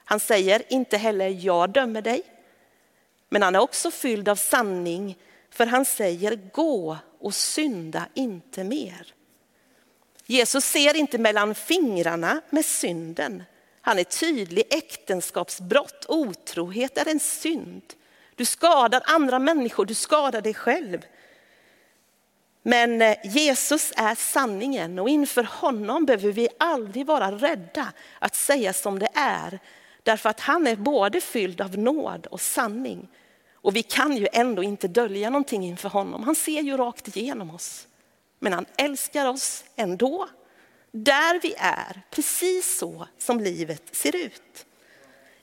Han 0.05 0.21
säger 0.21 0.63
inte 0.73 0.97
heller 0.97 1.29
jag 1.29 1.71
dömer 1.71 2.03
dig. 2.03 2.23
Men 3.29 3.43
han 3.43 3.55
är 3.55 3.59
också 3.59 3.91
fylld 3.91 4.29
av 4.29 4.37
sanning 4.37 5.19
för 5.51 5.67
han 5.67 5.85
säger 5.85 6.51
gå 6.53 6.99
och 7.19 7.35
synda 7.35 8.07
inte 8.15 8.65
mer. 8.65 9.15
Jesus 10.27 10.65
ser 10.65 10.97
inte 10.97 11.19
mellan 11.19 11.55
fingrarna 11.55 12.41
med 12.51 12.65
synden. 12.65 13.43
Han 13.81 13.99
är 13.99 14.05
tydlig, 14.05 14.65
äktenskapsbrott, 14.71 16.05
otrohet 16.09 16.99
är 16.99 17.09
en 17.09 17.21
synd. 17.21 17.83
Du 18.35 18.45
skadar 18.45 19.03
andra 19.05 19.39
människor, 19.39 19.85
du 19.87 19.95
skadar 19.95 20.41
dig 20.41 20.55
själv. 20.55 21.03
Men 22.69 23.03
eh, 23.03 23.17
Jesus 23.25 23.93
är 23.97 24.15
sanningen 24.15 24.99
och 24.99 25.09
inför 25.09 25.43
honom 25.43 26.07
behöver 26.07 26.33
vi 26.33 26.49
aldrig 26.59 27.07
vara 27.07 27.31
rädda 27.33 27.93
att 28.19 28.35
säga 28.35 28.73
som 28.73 28.99
det 28.99 29.09
är. 29.15 29.59
Därför 30.03 30.29
att 30.29 30.41
han 30.41 30.67
är 30.67 30.77
både 30.77 31.21
fylld 31.21 31.61
av 31.61 31.79
nåd 31.79 32.27
och 32.27 32.41
sanning. 32.41 33.09
Och 33.55 33.77
vi 33.77 33.83
kan 33.83 34.17
ju 34.17 34.29
ändå 34.33 34.63
inte 34.63 34.89
dölja 34.89 35.31
någonting 35.31 35.65
inför 35.65 35.89
honom. 35.89 36.23
Han 36.23 36.35
ser 36.35 36.61
ju 36.61 36.77
rakt 36.77 37.17
igenom 37.17 37.51
oss. 37.51 37.87
Men 38.39 38.53
han 38.53 38.67
älskar 38.77 39.27
oss 39.27 39.65
ändå. 39.77 40.29
Där 40.93 41.41
vi 41.43 41.55
är, 41.59 42.03
precis 42.11 42.79
så 42.79 43.07
som 43.19 43.41
livet 43.41 43.83
ser 43.93 44.17
ut. 44.17 44.67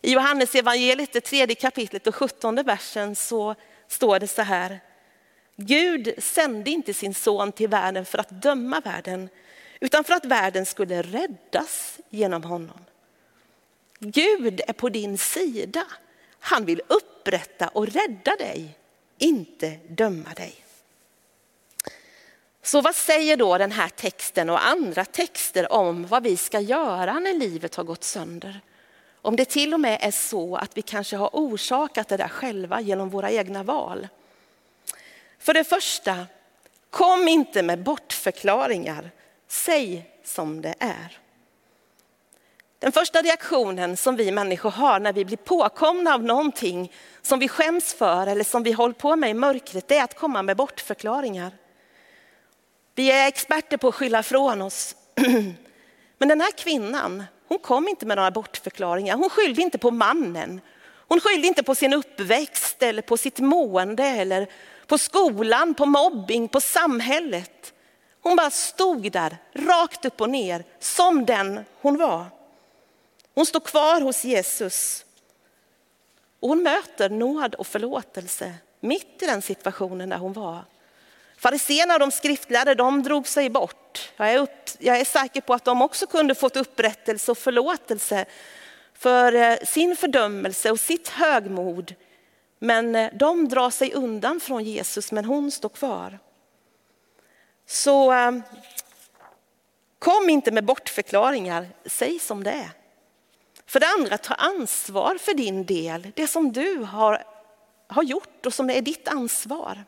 I 0.01 0.11
Johannes 0.11 0.55
evangeliet, 0.55 1.13
det 1.13 1.21
tredje 1.21 1.55
kapitlet 1.55 2.07
och 2.07 2.15
sjuttonde 2.15 2.63
versen 2.63 3.15
så 3.15 3.55
står 3.87 4.19
det 4.19 4.27
så 4.27 4.41
här. 4.41 4.79
Gud 5.55 6.13
sände 6.17 6.69
inte 6.69 6.93
sin 6.93 7.13
son 7.13 7.51
till 7.51 7.69
världen 7.69 8.05
för 8.05 8.17
att 8.17 8.29
döma 8.29 8.79
världen, 8.79 9.29
utan 9.79 10.03
för 10.03 10.13
att 10.13 10.25
världen 10.25 10.65
skulle 10.65 11.01
räddas 11.01 11.99
genom 12.09 12.43
honom. 12.43 12.79
Gud 13.99 14.61
är 14.67 14.73
på 14.73 14.89
din 14.89 15.17
sida. 15.17 15.85
Han 16.39 16.65
vill 16.65 16.81
upprätta 16.87 17.67
och 17.67 17.87
rädda 17.87 18.35
dig, 18.35 18.77
inte 19.17 19.79
döma 19.89 20.33
dig. 20.35 20.55
Så 22.61 22.81
vad 22.81 22.95
säger 22.95 23.37
då 23.37 23.57
den 23.57 23.71
här 23.71 23.89
texten 23.89 24.49
och 24.49 24.67
andra 24.67 25.05
texter 25.05 25.71
om 25.71 26.07
vad 26.07 26.23
vi 26.23 26.37
ska 26.37 26.59
göra 26.59 27.19
när 27.19 27.33
livet 27.33 27.75
har 27.75 27.83
gått 27.83 28.03
sönder? 28.03 28.59
Om 29.21 29.35
det 29.35 29.45
till 29.45 29.73
och 29.73 29.79
med 29.79 29.99
är 30.01 30.11
så 30.11 30.55
att 30.55 30.77
vi 30.77 30.81
kanske 30.81 31.15
har 31.15 31.29
orsakat 31.33 32.07
det 32.07 32.17
där 32.17 32.27
själva 32.27 32.81
genom 32.81 33.09
våra 33.09 33.31
egna 33.31 33.63
val. 33.63 34.07
För 35.45 35.53
det 35.53 35.63
första, 35.63 36.27
kom 36.89 37.27
inte 37.27 37.63
med 37.63 37.83
bortförklaringar. 37.83 39.11
Säg 39.47 40.11
som 40.23 40.61
det 40.61 40.75
är. 40.79 41.19
Den 42.79 42.91
första 42.91 43.21
reaktionen 43.21 43.97
som 43.97 44.15
vi 44.15 44.31
människor 44.31 44.71
har 44.71 44.99
när 44.99 45.13
vi 45.13 45.25
blir 45.25 45.37
påkomna 45.37 46.13
av 46.13 46.23
någonting 46.23 46.91
som 47.21 47.39
vi 47.39 47.47
skäms 47.47 47.93
för 47.93 48.27
eller 48.27 48.43
som 48.43 48.63
vi 48.63 48.71
håller 48.71 48.93
på 48.93 49.15
med 49.15 49.29
i 49.29 49.33
mörkret, 49.33 49.87
det 49.87 49.97
är 49.97 50.03
att 50.03 50.15
komma 50.15 50.41
med 50.41 50.57
bortförklaringar. 50.57 51.51
Vi 52.95 53.11
är 53.11 53.27
experter 53.27 53.77
på 53.77 53.87
att 53.87 53.95
skylla 53.95 54.23
från 54.23 54.61
oss. 54.61 54.95
Men 56.17 56.29
den 56.29 56.41
här 56.41 56.51
kvinnan, 56.51 57.23
hon 57.47 57.59
kom 57.59 57.87
inte 57.87 58.05
med 58.05 58.17
några 58.17 58.31
bortförklaringar. 58.31 59.15
Hon 59.15 59.29
skyllde 59.29 59.61
inte 59.61 59.77
på 59.77 59.91
mannen. 59.91 60.61
Hon 61.07 61.19
skyllde 61.19 61.47
inte 61.47 61.63
på 61.63 61.75
sin 61.75 61.93
uppväxt 61.93 62.83
eller 62.83 63.01
på 63.01 63.17
sitt 63.17 63.39
mående 63.39 64.03
eller 64.03 64.47
på 64.87 64.97
skolan, 64.97 65.73
på 65.73 65.85
mobbing, 65.85 66.47
på 66.47 66.61
samhället. 66.61 67.73
Hon 68.21 68.35
bara 68.35 68.51
stod 68.51 69.11
där 69.11 69.37
rakt 69.53 70.05
upp 70.05 70.21
och 70.21 70.29
ner 70.29 70.63
som 70.79 71.25
den 71.25 71.65
hon 71.81 71.97
var. 71.97 72.25
Hon 73.33 73.45
står 73.45 73.59
kvar 73.59 74.01
hos 74.01 74.25
Jesus. 74.25 75.05
Och 76.39 76.49
hon 76.49 76.63
möter 76.63 77.09
nåd 77.09 77.55
och 77.55 77.67
förlåtelse 77.67 78.53
mitt 78.79 79.23
i 79.23 79.25
den 79.25 79.41
situationen 79.41 80.09
där 80.09 80.17
hon 80.17 80.33
var. 80.33 80.65
Fariséerna 81.37 81.93
och 81.93 81.99
de 81.99 82.11
skriftlärde 82.11 82.75
de 82.75 83.03
drog 83.03 83.27
sig 83.27 83.49
bort. 83.49 84.11
Jag 84.17 84.33
är, 84.33 84.39
upp, 84.39 84.69
jag 84.79 84.99
är 84.99 85.05
säker 85.05 85.41
på 85.41 85.53
att 85.53 85.65
de 85.65 85.81
också 85.81 86.07
kunde 86.07 86.35
fått 86.35 86.55
upprättelse 86.55 87.31
och 87.31 87.37
förlåtelse 87.37 88.25
för 88.93 89.33
eh, 89.33 89.57
sin 89.63 89.95
fördömelse 89.95 90.71
och 90.71 90.79
sitt 90.79 91.07
högmod. 91.07 91.95
Men 92.59 92.95
eh, 92.95 93.09
de 93.13 93.47
drar 93.47 93.69
sig 93.69 93.93
undan 93.93 94.39
från 94.39 94.63
Jesus, 94.63 95.11
men 95.11 95.25
hon 95.25 95.51
står 95.51 95.69
kvar. 95.69 96.19
Så 97.67 98.13
eh, 98.13 98.31
kom 99.99 100.29
inte 100.29 100.51
med 100.51 100.65
bortförklaringar, 100.65 101.67
säg 101.85 102.19
som 102.19 102.43
det 102.43 102.51
är. 102.51 102.71
För 103.65 103.79
det 103.79 103.87
andra, 103.87 104.17
ta 104.17 104.33
ansvar 104.33 105.17
för 105.17 105.33
din 105.33 105.65
del, 105.65 106.11
det 106.15 106.27
som 106.27 106.51
du 106.51 106.77
har, 106.77 107.23
har 107.87 108.03
gjort 108.03 108.45
och 108.45 108.53
som 108.53 108.69
är 108.69 108.81
ditt 108.81 109.07
ansvar. 109.07 109.83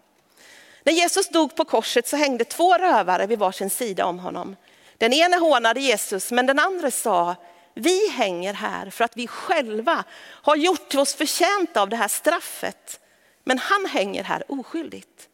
När 0.83 0.93
Jesus 0.93 1.29
dog 1.29 1.55
på 1.55 1.65
korset 1.65 2.07
så 2.07 2.17
hängde 2.17 2.43
två 2.43 2.77
rövare 2.77 3.27
vid 3.27 3.39
varsin 3.39 3.69
sida 3.69 4.05
om 4.05 4.19
honom. 4.19 4.55
Den 4.97 5.13
ene 5.13 5.37
hånade 5.37 5.79
Jesus 5.79 6.31
men 6.31 6.45
den 6.45 6.59
andra 6.59 6.91
sa, 6.91 7.35
vi 7.77 8.09
hänger 8.09 8.53
här 8.53 8.89
för 8.89 9.03
att 9.03 9.17
vi 9.17 9.27
själva 9.27 10.03
har 10.19 10.55
gjort 10.55 10.95
oss 10.95 11.15
förtjänta 11.15 11.81
av 11.81 11.89
det 11.89 11.95
här 11.95 12.07
straffet. 12.07 12.99
Men 13.43 13.57
han 13.57 13.85
hänger 13.85 14.23
här 14.23 14.51
oskyldigt. 14.51 15.29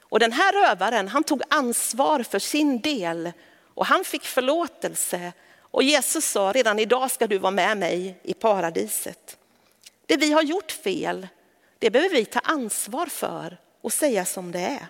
Och 0.00 0.18
den 0.18 0.32
här 0.32 0.52
rövaren 0.52 1.08
han 1.08 1.24
tog 1.24 1.42
ansvar 1.50 2.22
för 2.22 2.38
sin 2.38 2.80
del 2.80 3.32
och 3.74 3.86
han 3.86 4.04
fick 4.04 4.24
förlåtelse. 4.24 5.32
Och 5.60 5.82
Jesus 5.82 6.24
sa, 6.24 6.52
redan 6.52 6.78
idag 6.78 7.10
ska 7.10 7.26
du 7.26 7.38
vara 7.38 7.50
med 7.50 7.78
mig 7.78 8.18
i 8.22 8.34
paradiset. 8.34 9.36
Det 10.06 10.16
vi 10.16 10.32
har 10.32 10.42
gjort 10.42 10.72
fel, 10.72 11.28
det 11.78 11.90
behöver 11.90 12.16
vi 12.16 12.24
ta 12.24 12.38
ansvar 12.38 13.06
för 13.06 13.58
och 13.80 13.92
säga 13.92 14.24
som 14.24 14.52
det 14.52 14.60
är. 14.60 14.86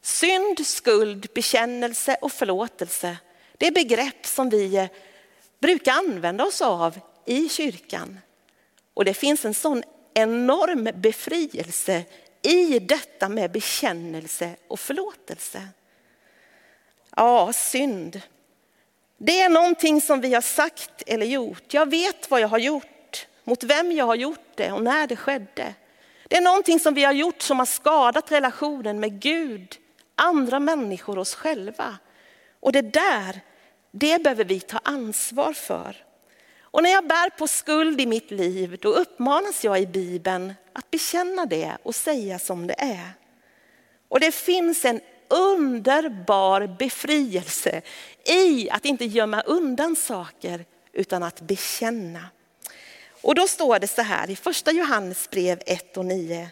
Synd, 0.00 0.66
skuld, 0.66 1.26
bekännelse 1.34 2.16
och 2.20 2.32
förlåtelse, 2.32 3.16
det 3.58 3.66
är 3.66 3.72
begrepp 3.72 4.26
som 4.26 4.50
vi 4.50 4.88
brukar 5.64 5.92
använda 5.92 6.44
oss 6.44 6.62
av 6.62 6.98
i 7.24 7.48
kyrkan. 7.48 8.20
Och 8.94 9.04
det 9.04 9.14
finns 9.14 9.44
en 9.44 9.54
sån 9.54 9.82
enorm 10.14 10.88
befrielse 10.94 12.04
i 12.42 12.78
detta 12.78 13.28
med 13.28 13.52
bekännelse 13.52 14.56
och 14.68 14.80
förlåtelse. 14.80 15.68
Ja, 17.16 17.52
synd. 17.52 18.20
Det 19.18 19.40
är 19.40 19.48
någonting 19.48 20.00
som 20.00 20.20
vi 20.20 20.34
har 20.34 20.40
sagt 20.40 21.02
eller 21.06 21.26
gjort. 21.26 21.74
Jag 21.74 21.90
vet 21.90 22.30
vad 22.30 22.40
jag 22.40 22.48
har 22.48 22.58
gjort, 22.58 23.26
mot 23.44 23.64
vem 23.64 23.92
jag 23.92 24.06
har 24.06 24.14
gjort 24.14 24.48
det 24.54 24.72
och 24.72 24.82
när 24.82 25.06
det 25.06 25.16
skedde. 25.16 25.74
Det 26.28 26.36
är 26.36 26.42
någonting 26.42 26.80
som 26.80 26.94
vi 26.94 27.04
har 27.04 27.12
gjort 27.12 27.42
som 27.42 27.58
har 27.58 27.66
skadat 27.66 28.32
relationen 28.32 29.00
med 29.00 29.20
Gud, 29.20 29.76
andra 30.14 30.60
människor 30.60 31.16
och 31.16 31.22
oss 31.22 31.34
själva. 31.34 31.98
Och 32.60 32.72
det 32.72 32.82
där, 32.82 33.40
det 33.96 34.22
behöver 34.22 34.44
vi 34.44 34.60
ta 34.60 34.80
ansvar 34.84 35.52
för. 35.52 36.04
Och 36.60 36.82
när 36.82 36.90
jag 36.90 37.06
bär 37.06 37.30
på 37.30 37.48
skuld 37.48 38.00
i 38.00 38.06
mitt 38.06 38.30
liv, 38.30 38.78
då 38.80 38.88
uppmanas 38.88 39.64
jag 39.64 39.80
i 39.80 39.86
Bibeln 39.86 40.54
att 40.72 40.90
bekänna 40.90 41.46
det 41.46 41.76
och 41.82 41.94
säga 41.94 42.38
som 42.38 42.66
det 42.66 42.74
är. 42.78 43.12
Och 44.08 44.20
det 44.20 44.32
finns 44.34 44.84
en 44.84 45.00
underbar 45.28 46.76
befrielse 46.78 47.82
i 48.24 48.70
att 48.70 48.84
inte 48.84 49.04
gömma 49.04 49.40
undan 49.40 49.96
saker 49.96 50.64
utan 50.92 51.22
att 51.22 51.40
bekänna. 51.40 52.26
Och 53.22 53.34
då 53.34 53.46
står 53.46 53.78
det 53.78 53.88
så 53.88 54.02
här 54.02 54.30
i 54.30 54.36
första 54.36 54.72
Johannesbrev 54.72 55.62
1 55.66 55.96
och 55.96 56.06
9. 56.06 56.50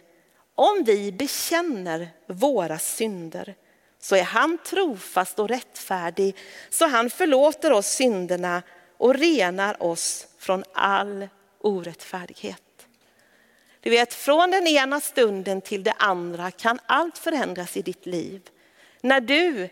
Om 0.55 0.83
vi 0.87 1.13
bekänner 1.13 2.09
våra 2.27 2.79
synder 2.79 3.55
så 4.03 4.17
är 4.17 4.23
han 4.23 4.59
trofast 4.59 5.39
och 5.39 5.49
rättfärdig 5.49 6.37
så 6.71 6.87
han 6.87 7.11
förlåter 7.11 7.73
oss 7.73 7.87
synderna 7.87 8.63
och 8.99 9.15
renar 9.15 9.83
oss 9.83 10.27
från 10.39 10.65
all 10.73 11.29
orättfärdighet. 11.61 12.87
Du 13.81 13.91
vet, 13.91 14.15
från 14.15 14.51
den 14.51 14.67
ena 14.67 15.01
stunden 15.01 15.61
till 15.61 15.83
den 15.83 15.95
andra 15.99 16.51
kan 16.51 16.79
allt 16.87 17.19
förändras 17.19 17.77
i 17.77 17.83
ditt 17.83 18.07
liv. 18.07 18.43
När 19.01 19.21
du 19.21 19.69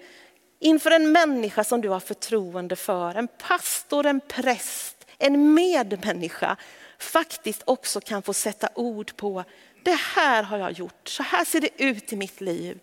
inför 0.59 0.90
en 0.90 1.12
människa 1.12 1.64
som 1.64 1.81
du 1.81 1.88
har 1.88 2.01
förtroende 2.01 2.77
för, 2.77 3.14
en 3.14 3.29
pastor, 3.29 4.07
en 4.07 4.21
präst, 4.21 5.07
en 5.19 5.55
medmänniska, 5.55 6.57
faktiskt 6.99 7.62
också 7.64 8.01
kan 8.01 8.23
få 8.23 8.33
sätta 8.33 8.69
ord 8.75 9.16
på, 9.16 9.45
det 9.83 9.99
här 10.14 10.43
har 10.43 10.59
jag 10.59 10.73
gjort, 10.73 11.09
så 11.09 11.23
här 11.23 11.45
ser 11.45 11.61
det 11.61 11.83
ut 11.83 12.12
i 12.12 12.16
mitt 12.16 12.40
liv. 12.40 12.79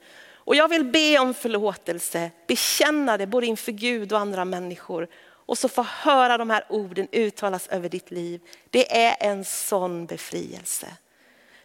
Och 0.47 0.55
jag 0.55 0.67
vill 0.67 0.85
be 0.85 1.19
om 1.19 1.33
förlåtelse, 1.33 2.31
bekänna 2.47 3.17
det 3.17 3.27
både 3.27 3.45
inför 3.45 3.71
Gud 3.71 4.13
och 4.13 4.19
andra 4.19 4.45
människor. 4.45 5.07
Och 5.25 5.57
så 5.57 5.69
få 5.69 5.81
höra 5.81 6.37
de 6.37 6.49
här 6.49 6.65
orden 6.69 7.07
uttalas 7.11 7.67
över 7.67 7.89
ditt 7.89 8.11
liv. 8.11 8.41
Det 8.69 8.97
är 9.07 9.15
en 9.19 9.45
sån 9.45 10.05
befrielse. 10.05 10.87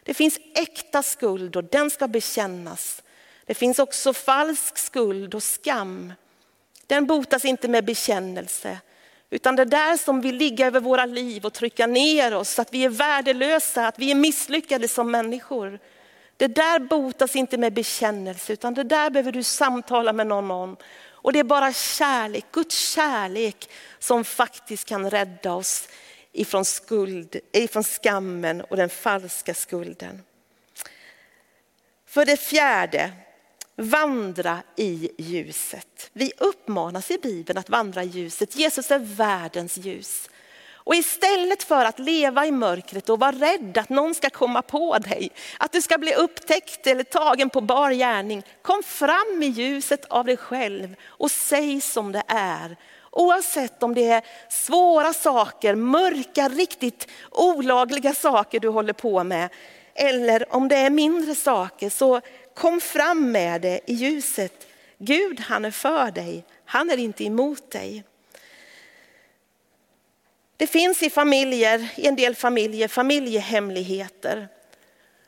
Det 0.03 0.13
finns 0.13 0.39
äkta 0.55 1.03
skuld 1.03 1.55
och 1.55 1.63
den 1.63 1.89
ska 1.89 2.07
bekännas. 2.07 3.03
Det 3.45 3.53
finns 3.53 3.79
också 3.79 4.13
falsk 4.13 4.77
skuld 4.77 5.35
och 5.35 5.43
skam. 5.43 6.13
Den 6.87 7.05
botas 7.05 7.45
inte 7.45 7.67
med 7.67 7.85
bekännelse. 7.85 8.79
Utan 9.29 9.55
det 9.55 9.65
där 9.65 9.97
som 9.97 10.21
vill 10.21 10.35
ligga 10.35 10.67
över 10.67 10.79
våra 10.79 11.05
liv 11.05 11.45
och 11.45 11.53
trycka 11.53 11.87
ner 11.87 12.35
oss, 12.35 12.59
att 12.59 12.73
vi 12.73 12.85
är 12.85 12.89
värdelösa, 12.89 13.87
att 13.87 13.99
vi 13.99 14.11
är 14.11 14.15
misslyckade 14.15 14.87
som 14.87 15.11
människor. 15.11 15.79
Det 16.37 16.47
där 16.47 16.79
botas 16.79 17.35
inte 17.35 17.57
med 17.57 17.73
bekännelse, 17.73 18.53
utan 18.53 18.73
det 18.73 18.83
där 18.83 19.09
behöver 19.09 19.31
du 19.31 19.43
samtala 19.43 20.13
med 20.13 20.27
någon 20.27 20.51
om. 20.51 20.77
Och 21.23 21.33
det 21.33 21.39
är 21.39 21.43
bara 21.43 21.73
kärlek, 21.73 22.45
Guds 22.51 22.93
kärlek 22.93 23.69
som 23.99 24.23
faktiskt 24.23 24.87
kan 24.87 25.09
rädda 25.09 25.53
oss 25.53 25.89
ifrån, 26.31 26.65
skuld, 26.65 27.35
ifrån 27.51 27.83
skammen 27.83 28.61
och 28.61 28.77
den 28.77 28.89
falska 28.89 29.53
skulden. 29.53 30.23
För 32.05 32.25
det 32.25 32.37
fjärde, 32.37 33.11
vandra 33.75 34.63
i 34.75 35.09
ljuset. 35.17 36.09
Vi 36.13 36.31
uppmanas 36.37 37.11
i 37.11 37.17
Bibeln 37.17 37.59
att 37.59 37.69
vandra 37.69 38.03
i 38.03 38.07
ljuset. 38.07 38.55
Jesus 38.55 38.91
är 38.91 38.99
världens 38.99 39.77
ljus. 39.77 40.29
Och 40.85 40.95
istället 40.95 41.63
för 41.63 41.85
att 41.85 41.99
leva 41.99 42.45
i 42.45 42.51
mörkret 42.51 43.09
och 43.09 43.19
vara 43.19 43.31
rädd 43.31 43.77
att 43.77 43.89
någon 43.89 44.13
ska 44.13 44.29
komma 44.29 44.61
på 44.61 44.97
dig, 44.97 45.31
att 45.57 45.71
du 45.71 45.81
ska 45.81 45.97
bli 45.97 46.13
upptäckt 46.13 46.87
eller 46.87 47.03
tagen 47.03 47.49
på 47.49 47.61
bar 47.61 47.91
gärning, 47.91 48.43
kom 48.61 48.83
fram 48.83 49.43
i 49.43 49.45
ljuset 49.45 50.05
av 50.05 50.25
dig 50.25 50.37
själv 50.37 50.95
och 51.05 51.31
säg 51.31 51.81
som 51.81 52.11
det 52.11 52.23
är. 52.27 52.77
Oavsett 53.11 53.83
om 53.83 53.93
det 53.93 54.07
är 54.09 54.23
svåra 54.49 55.13
saker, 55.13 55.75
mörka, 55.75 56.49
riktigt 56.49 57.07
olagliga 57.31 58.13
saker 58.13 58.59
du 58.59 58.67
håller 58.67 58.93
på 58.93 59.23
med, 59.23 59.49
eller 59.95 60.55
om 60.55 60.67
det 60.67 60.75
är 60.75 60.89
mindre 60.89 61.35
saker, 61.35 61.89
så 61.89 62.21
kom 62.55 62.81
fram 62.81 63.31
med 63.31 63.61
det 63.61 63.79
i 63.85 63.93
ljuset. 63.93 64.67
Gud 64.97 65.39
han 65.39 65.65
är 65.65 65.71
för 65.71 66.11
dig, 66.11 66.45
han 66.65 66.89
är 66.89 66.97
inte 66.97 67.23
emot 67.23 67.71
dig. 67.71 68.03
Det 70.57 70.67
finns 70.67 71.03
i 71.03 71.09
familjer, 71.09 71.89
i 71.95 72.07
en 72.07 72.15
del 72.15 72.35
familjer, 72.35 72.87
familjehemligheter. 72.87 74.47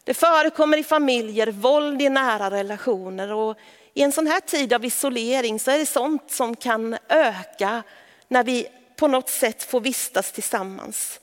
Det 0.03 0.13
förekommer 0.13 0.77
i 0.77 0.83
familjer 0.83 1.47
våld 1.47 2.01
i 2.01 2.09
nära 2.09 2.51
relationer 2.51 3.33
och 3.33 3.57
i 3.93 4.01
en 4.01 4.11
sån 4.11 4.27
här 4.27 4.39
tid 4.39 4.73
av 4.73 4.85
isolering 4.85 5.59
så 5.59 5.71
är 5.71 5.77
det 5.77 5.85
sånt 5.85 6.31
som 6.31 6.55
kan 6.55 6.97
öka 7.09 7.83
när 8.27 8.43
vi 8.43 8.67
på 8.95 9.07
något 9.07 9.29
sätt 9.29 9.63
får 9.63 9.81
vistas 9.81 10.31
tillsammans. 10.31 11.19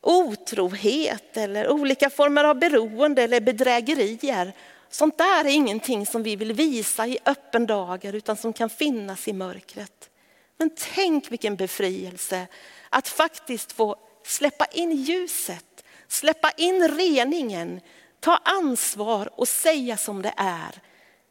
Otrohet 0.00 1.36
eller 1.36 1.68
olika 1.68 2.10
former 2.10 2.44
av 2.44 2.58
beroende 2.58 3.22
eller 3.22 3.40
bedrägerier. 3.40 4.52
Sånt 4.90 5.18
där 5.18 5.44
är 5.44 5.50
ingenting 5.50 6.06
som 6.06 6.22
vi 6.22 6.36
vill 6.36 6.52
visa 6.52 7.06
i 7.06 7.18
öppen 7.24 7.66
dager 7.66 8.12
utan 8.12 8.36
som 8.36 8.52
kan 8.52 8.70
finnas 8.70 9.28
i 9.28 9.32
mörkret. 9.32 10.10
Men 10.56 10.70
tänk 10.94 11.32
vilken 11.32 11.56
befrielse 11.56 12.46
att 12.90 13.08
faktiskt 13.08 13.72
få 13.72 13.96
släppa 14.24 14.64
in 14.64 14.92
ljuset, 14.92 15.84
släppa 16.08 16.50
in 16.50 16.88
reningen, 16.88 17.80
ta 18.20 18.36
ansvar 18.36 19.30
och 19.40 19.48
säga 19.48 19.96
som 19.96 20.22
det 20.22 20.34
är. 20.36 20.80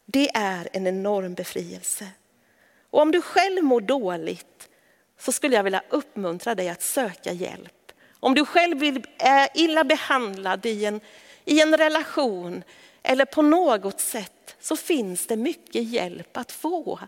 Det 0.05 0.29
är 0.33 0.69
en 0.73 0.87
enorm 0.87 1.33
befrielse. 1.33 2.07
Och 2.89 3.01
om 3.01 3.11
du 3.11 3.21
själv 3.21 3.63
mår 3.63 3.81
dåligt 3.81 4.69
så 5.19 5.31
skulle 5.31 5.55
jag 5.55 5.63
vilja 5.63 5.83
uppmuntra 5.89 6.55
dig 6.55 6.69
att 6.69 6.81
söka 6.81 7.31
hjälp. 7.31 7.91
Om 8.19 8.35
du 8.35 8.45
själv 8.45 8.83
är 8.83 9.43
eh, 9.43 9.47
illa 9.53 9.83
behandlad 9.83 10.65
i 10.65 10.85
en, 10.85 11.01
i 11.45 11.61
en 11.61 11.77
relation 11.77 12.63
eller 13.03 13.25
på 13.25 13.41
något 13.41 13.99
sätt 13.99 14.55
så 14.59 14.75
finns 14.75 15.27
det 15.27 15.35
mycket 15.35 15.83
hjälp 15.83 16.37
att 16.37 16.51
få. 16.51 16.99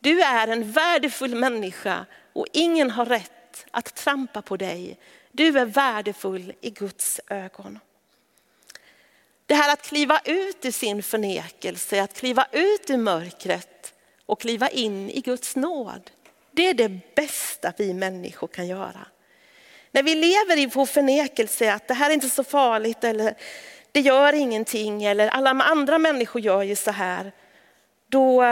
Du 0.00 0.22
är 0.22 0.48
en 0.48 0.72
värdefull 0.72 1.34
människa 1.34 2.06
och 2.32 2.46
ingen 2.52 2.90
har 2.90 3.06
rätt 3.06 3.43
att 3.70 3.94
trampa 3.94 4.42
på 4.42 4.56
dig. 4.56 4.98
Du 5.32 5.58
är 5.58 5.64
värdefull 5.64 6.52
i 6.60 6.70
Guds 6.70 7.20
ögon. 7.28 7.78
Det 9.46 9.54
här 9.54 9.72
att 9.72 9.82
kliva 9.82 10.20
ut 10.24 10.64
ur 10.64 10.70
sin 10.70 11.02
förnekelse, 11.02 12.02
att 12.02 12.14
kliva 12.14 12.46
ut 12.52 12.90
ur 12.90 12.96
mörkret 12.96 13.94
och 14.26 14.40
kliva 14.40 14.68
in 14.68 15.10
i 15.10 15.20
Guds 15.20 15.56
nåd. 15.56 16.10
Det 16.50 16.68
är 16.68 16.74
det 16.74 17.14
bästa 17.14 17.72
vi 17.76 17.94
människor 17.94 18.46
kan 18.46 18.66
göra. 18.66 19.06
När 19.90 20.02
vi 20.02 20.14
lever 20.14 20.58
i 20.58 20.66
vår 20.66 20.86
förnekelse 20.86 21.72
att 21.72 21.88
det 21.88 21.94
här 21.94 22.10
är 22.10 22.14
inte 22.14 22.30
så 22.30 22.44
farligt 22.44 23.04
eller 23.04 23.34
det 23.92 24.00
gör 24.00 24.32
ingenting 24.32 25.04
eller 25.04 25.28
alla 25.28 25.50
andra 25.50 25.98
människor 25.98 26.42
gör 26.42 26.62
ju 26.62 26.76
så 26.76 26.90
här. 26.90 27.32
Då 28.08 28.42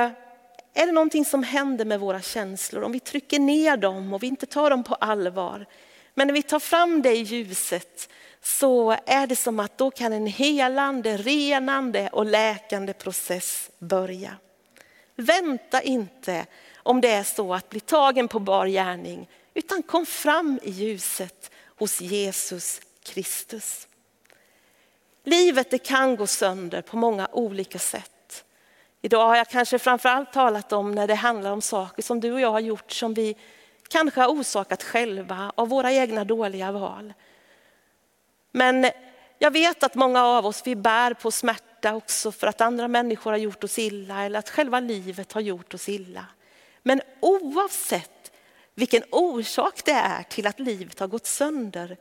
är 0.74 0.86
det 0.86 0.92
någonting 0.92 1.24
som 1.24 1.42
händer 1.42 1.84
med 1.84 2.00
våra 2.00 2.20
känslor. 2.20 2.82
Om 2.82 2.92
vi 2.92 3.00
trycker 3.00 3.38
ner 3.38 3.76
dem 3.76 4.12
och 4.12 4.22
vi 4.22 4.26
inte 4.26 4.46
tar 4.46 4.70
dem 4.70 4.84
på 4.84 4.94
allvar. 4.94 5.66
Men 6.14 6.26
när 6.26 6.34
vi 6.34 6.42
tar 6.42 6.60
fram 6.60 7.02
det 7.02 7.16
i 7.16 7.22
ljuset 7.22 8.08
så 8.42 8.96
är 9.06 9.26
det 9.26 9.36
som 9.36 9.60
att 9.60 9.78
då 9.78 9.90
kan 9.90 10.12
en 10.12 10.26
helande, 10.26 11.16
renande 11.16 12.08
och 12.08 12.26
läkande 12.26 12.92
process 12.92 13.70
börja. 13.78 14.36
Vänta 15.16 15.82
inte 15.82 16.46
om 16.76 17.00
det 17.00 17.10
är 17.10 17.22
så 17.22 17.54
att 17.54 17.68
bli 17.68 17.80
tagen 17.80 18.28
på 18.28 18.38
bar 18.38 18.66
gärning, 18.66 19.28
utan 19.54 19.82
kom 19.82 20.06
fram 20.06 20.60
i 20.62 20.70
ljuset 20.70 21.50
hos 21.78 22.00
Jesus 22.00 22.80
Kristus. 23.02 23.88
Livet 25.24 25.70
det 25.70 25.78
kan 25.78 26.16
gå 26.16 26.26
sönder 26.26 26.82
på 26.82 26.96
många 26.96 27.28
olika 27.32 27.78
sätt. 27.78 28.11
Idag 29.04 29.26
har 29.26 29.36
jag 29.36 29.48
kanske 29.48 29.78
framförallt 29.78 30.32
talat 30.32 30.72
om 30.72 30.92
när 30.92 31.06
det 31.06 31.14
handlar 31.14 31.52
om 31.52 31.62
saker 31.62 32.02
som 32.02 32.20
du 32.20 32.32
och 32.32 32.40
jag 32.40 32.50
har 32.50 32.60
gjort 32.60 32.92
som 32.92 33.14
vi 33.14 33.36
kanske 33.88 34.20
har 34.20 34.28
orsakat 34.28 34.82
själva 34.82 35.52
av 35.54 35.68
våra 35.68 35.92
egna 35.92 36.24
dåliga 36.24 36.72
val. 36.72 37.12
Men 38.52 38.90
jag 39.38 39.50
vet 39.50 39.82
att 39.82 39.94
många 39.94 40.24
av 40.24 40.46
oss 40.46 40.62
vi 40.64 40.76
bär 40.76 41.14
på 41.14 41.30
smärta 41.30 41.94
också 41.94 42.32
för 42.32 42.46
att 42.46 42.60
andra 42.60 42.88
människor 42.88 43.30
har 43.30 43.38
gjort 43.38 43.64
oss 43.64 43.78
illa 43.78 44.24
eller 44.24 44.38
att 44.38 44.50
själva 44.50 44.80
livet 44.80 45.32
har 45.32 45.40
gjort 45.40 45.74
oss 45.74 45.88
illa. 45.88 46.26
Men 46.82 47.00
oavsett 47.20 48.32
vilken 48.74 49.02
orsak 49.10 49.84
det 49.84 49.92
är 49.92 50.22
till 50.22 50.46
att 50.46 50.60
livet 50.60 51.00
har 51.00 51.06
gått 51.06 51.26
sönder 51.26 51.96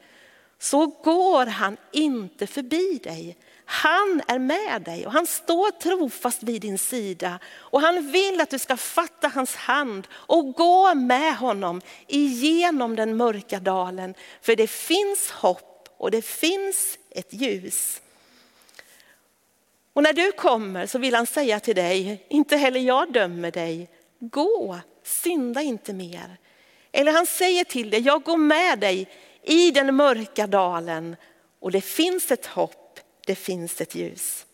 så 0.59 0.87
går 0.87 1.45
han 1.45 1.77
inte 1.91 2.47
förbi 2.47 2.99
dig. 3.03 3.37
Han 3.73 4.21
är 4.27 4.39
med 4.39 4.81
dig 4.81 5.05
och 5.05 5.11
han 5.11 5.27
står 5.27 5.71
trofast 5.71 6.43
vid 6.43 6.61
din 6.61 6.77
sida. 6.77 7.39
Och 7.45 7.81
han 7.81 8.11
vill 8.11 8.41
att 8.41 8.49
du 8.49 8.59
ska 8.59 8.77
fatta 8.77 9.27
hans 9.27 9.55
hand 9.55 10.07
och 10.13 10.53
gå 10.53 10.95
med 10.95 11.37
honom 11.37 11.81
igenom 12.07 12.95
den 12.95 13.17
mörka 13.17 13.59
dalen. 13.59 14.13
För 14.41 14.55
det 14.55 14.67
finns 14.67 15.31
hopp 15.31 15.89
och 15.97 16.11
det 16.11 16.21
finns 16.21 16.97
ett 17.09 17.33
ljus. 17.33 18.01
Och 19.93 20.03
när 20.03 20.13
du 20.13 20.31
kommer 20.31 20.85
så 20.85 20.99
vill 20.99 21.15
han 21.15 21.25
säga 21.25 21.59
till 21.59 21.75
dig, 21.75 22.25
inte 22.29 22.57
heller 22.57 22.79
jag 22.79 23.13
dömer 23.13 23.51
dig. 23.51 23.89
Gå, 24.19 24.79
synda 25.03 25.61
inte 25.61 25.93
mer. 25.93 26.37
Eller 26.91 27.11
han 27.11 27.25
säger 27.25 27.63
till 27.63 27.89
dig, 27.89 27.99
jag 27.99 28.23
går 28.23 28.37
med 28.37 28.79
dig 28.79 29.09
i 29.43 29.71
den 29.71 29.95
mörka 29.95 30.47
dalen 30.47 31.15
och 31.59 31.71
det 31.71 31.81
finns 31.81 32.31
ett 32.31 32.45
hopp, 32.45 32.80
det 33.25 33.35
finns 33.35 33.81
ett 33.81 33.95
ljus. 33.95 34.45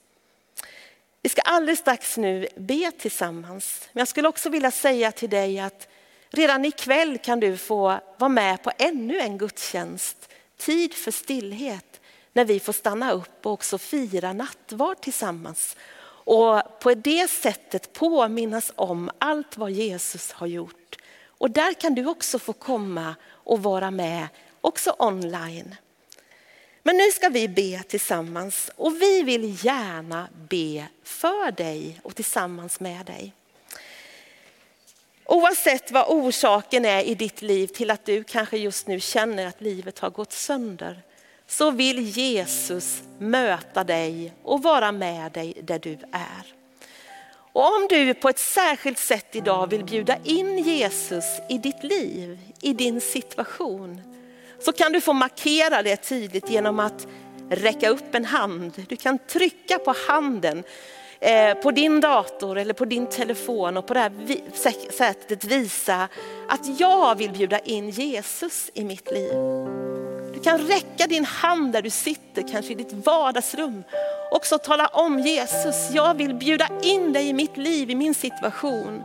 Vi 1.21 1.29
ska 1.29 1.41
alldeles 1.41 1.79
strax 1.79 2.17
nu 2.17 2.47
be 2.55 2.91
tillsammans. 2.97 3.89
Men 3.93 4.01
jag 4.01 4.07
skulle 4.07 4.27
också 4.27 4.49
vilja 4.49 4.71
säga 4.71 5.11
till 5.11 5.29
dig 5.29 5.59
att 5.59 5.87
redan 6.29 6.65
ikväll 6.65 7.17
kan 7.17 7.39
du 7.39 7.57
få 7.57 7.99
vara 8.17 8.29
med 8.29 8.63
på 8.63 8.71
ännu 8.77 9.19
en 9.19 9.37
gudstjänst. 9.37 10.29
Tid 10.57 10.93
för 10.93 11.11
stillhet 11.11 11.99
när 12.33 12.45
vi 12.45 12.59
får 12.59 12.73
stanna 12.73 13.11
upp 13.11 13.45
och 13.45 13.51
också 13.51 13.77
fira 13.77 14.33
nattvard 14.33 15.01
tillsammans. 15.01 15.75
Och 16.27 16.79
på 16.79 16.93
det 16.93 17.29
sättet 17.29 17.93
påminnas 17.93 18.71
om 18.75 19.11
allt 19.17 19.57
vad 19.57 19.71
Jesus 19.71 20.31
har 20.31 20.47
gjort. 20.47 20.95
Och 21.25 21.51
där 21.51 21.73
kan 21.73 21.95
du 21.95 22.05
också 22.05 22.39
få 22.39 22.53
komma 22.53 23.15
och 23.29 23.63
vara 23.63 23.91
med 23.91 24.27
också 24.61 24.95
online. 24.99 25.75
Men 26.87 26.97
nu 26.97 27.11
ska 27.11 27.29
vi 27.29 27.47
be 27.47 27.83
tillsammans 27.83 28.71
och 28.75 29.01
vi 29.01 29.23
vill 29.23 29.65
gärna 29.65 30.27
be 30.49 30.87
för 31.03 31.51
dig 31.51 31.99
och 32.03 32.15
tillsammans 32.15 32.79
med 32.79 33.05
dig. 33.05 33.33
Oavsett 35.25 35.91
vad 35.91 36.05
orsaken 36.07 36.85
är 36.85 37.03
i 37.03 37.15
ditt 37.15 37.41
liv 37.41 37.67
till 37.67 37.91
att 37.91 38.05
du 38.05 38.23
kanske 38.23 38.57
just 38.57 38.87
nu 38.87 38.99
känner 38.99 39.45
att 39.45 39.61
livet 39.61 39.99
har 39.99 40.09
gått 40.09 40.31
sönder, 40.31 41.01
så 41.47 41.71
vill 41.71 41.99
Jesus 41.99 43.03
möta 43.19 43.83
dig 43.83 44.33
och 44.43 44.63
vara 44.63 44.91
med 44.91 45.31
dig 45.31 45.53
där 45.63 45.79
du 45.79 45.97
är. 46.11 46.53
Och 47.53 47.75
om 47.75 47.87
du 47.89 48.13
på 48.13 48.29
ett 48.29 48.39
särskilt 48.39 48.99
sätt 48.99 49.35
idag 49.35 49.69
vill 49.69 49.83
bjuda 49.83 50.17
in 50.23 50.57
Jesus 50.57 51.25
i 51.49 51.57
ditt 51.57 51.83
liv, 51.83 52.39
i 52.61 52.73
din 52.73 53.01
situation, 53.01 54.16
så 54.59 54.71
kan 54.71 54.91
du 54.91 55.01
få 55.01 55.13
markera 55.13 55.83
det 55.83 55.97
tydligt 55.97 56.49
genom 56.49 56.79
att 56.79 57.07
räcka 57.49 57.89
upp 57.89 58.15
en 58.15 58.25
hand. 58.25 58.85
Du 58.89 58.95
kan 58.95 59.19
trycka 59.19 59.79
på 59.79 59.93
handen 60.07 60.63
eh, 61.19 61.53
på 61.53 61.71
din 61.71 62.01
dator 62.01 62.57
eller 62.57 62.73
på 62.73 62.85
din 62.85 63.07
telefon 63.07 63.77
och 63.77 63.87
på 63.87 63.93
det 63.93 63.99
här 63.99 64.91
sättet 64.91 65.43
visa 65.43 66.07
att 66.47 66.79
jag 66.79 67.15
vill 67.15 67.31
bjuda 67.31 67.59
in 67.59 67.89
Jesus 67.89 68.71
i 68.73 68.83
mitt 68.83 69.11
liv. 69.11 69.33
Du 70.33 70.43
kan 70.43 70.57
räcka 70.57 71.07
din 71.07 71.25
hand 71.25 71.73
där 71.73 71.81
du 71.81 71.89
sitter, 71.89 72.47
kanske 72.51 72.71
i 72.71 72.75
ditt 72.75 72.93
vardagsrum. 72.93 73.83
Också 74.31 74.57
tala 74.57 74.87
om 74.87 75.19
Jesus, 75.19 75.89
jag 75.93 76.13
vill 76.13 76.33
bjuda 76.33 76.67
in 76.81 77.13
dig 77.13 77.27
i 77.27 77.33
mitt 77.33 77.57
liv, 77.57 77.89
i 77.89 77.95
min 77.95 78.13
situation. 78.13 79.03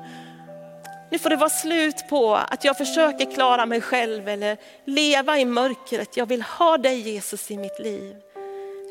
Nu 1.13 1.19
får 1.19 1.31
det 1.31 1.37
vara 1.37 1.51
slut 1.51 2.09
på 2.09 2.35
att 2.35 2.65
jag 2.65 2.79
försöker 2.79 3.33
klara 3.33 3.67
mig 3.67 3.81
själv 3.81 4.29
eller 4.29 4.57
leva 4.85 5.39
i 5.39 5.45
mörkret. 5.45 6.17
Jag 6.17 6.27
vill 6.27 6.43
ha 6.43 6.79
dig 6.79 6.99
Jesus 7.01 7.51
i 7.51 7.57
mitt 7.57 7.79
liv. 7.79 8.17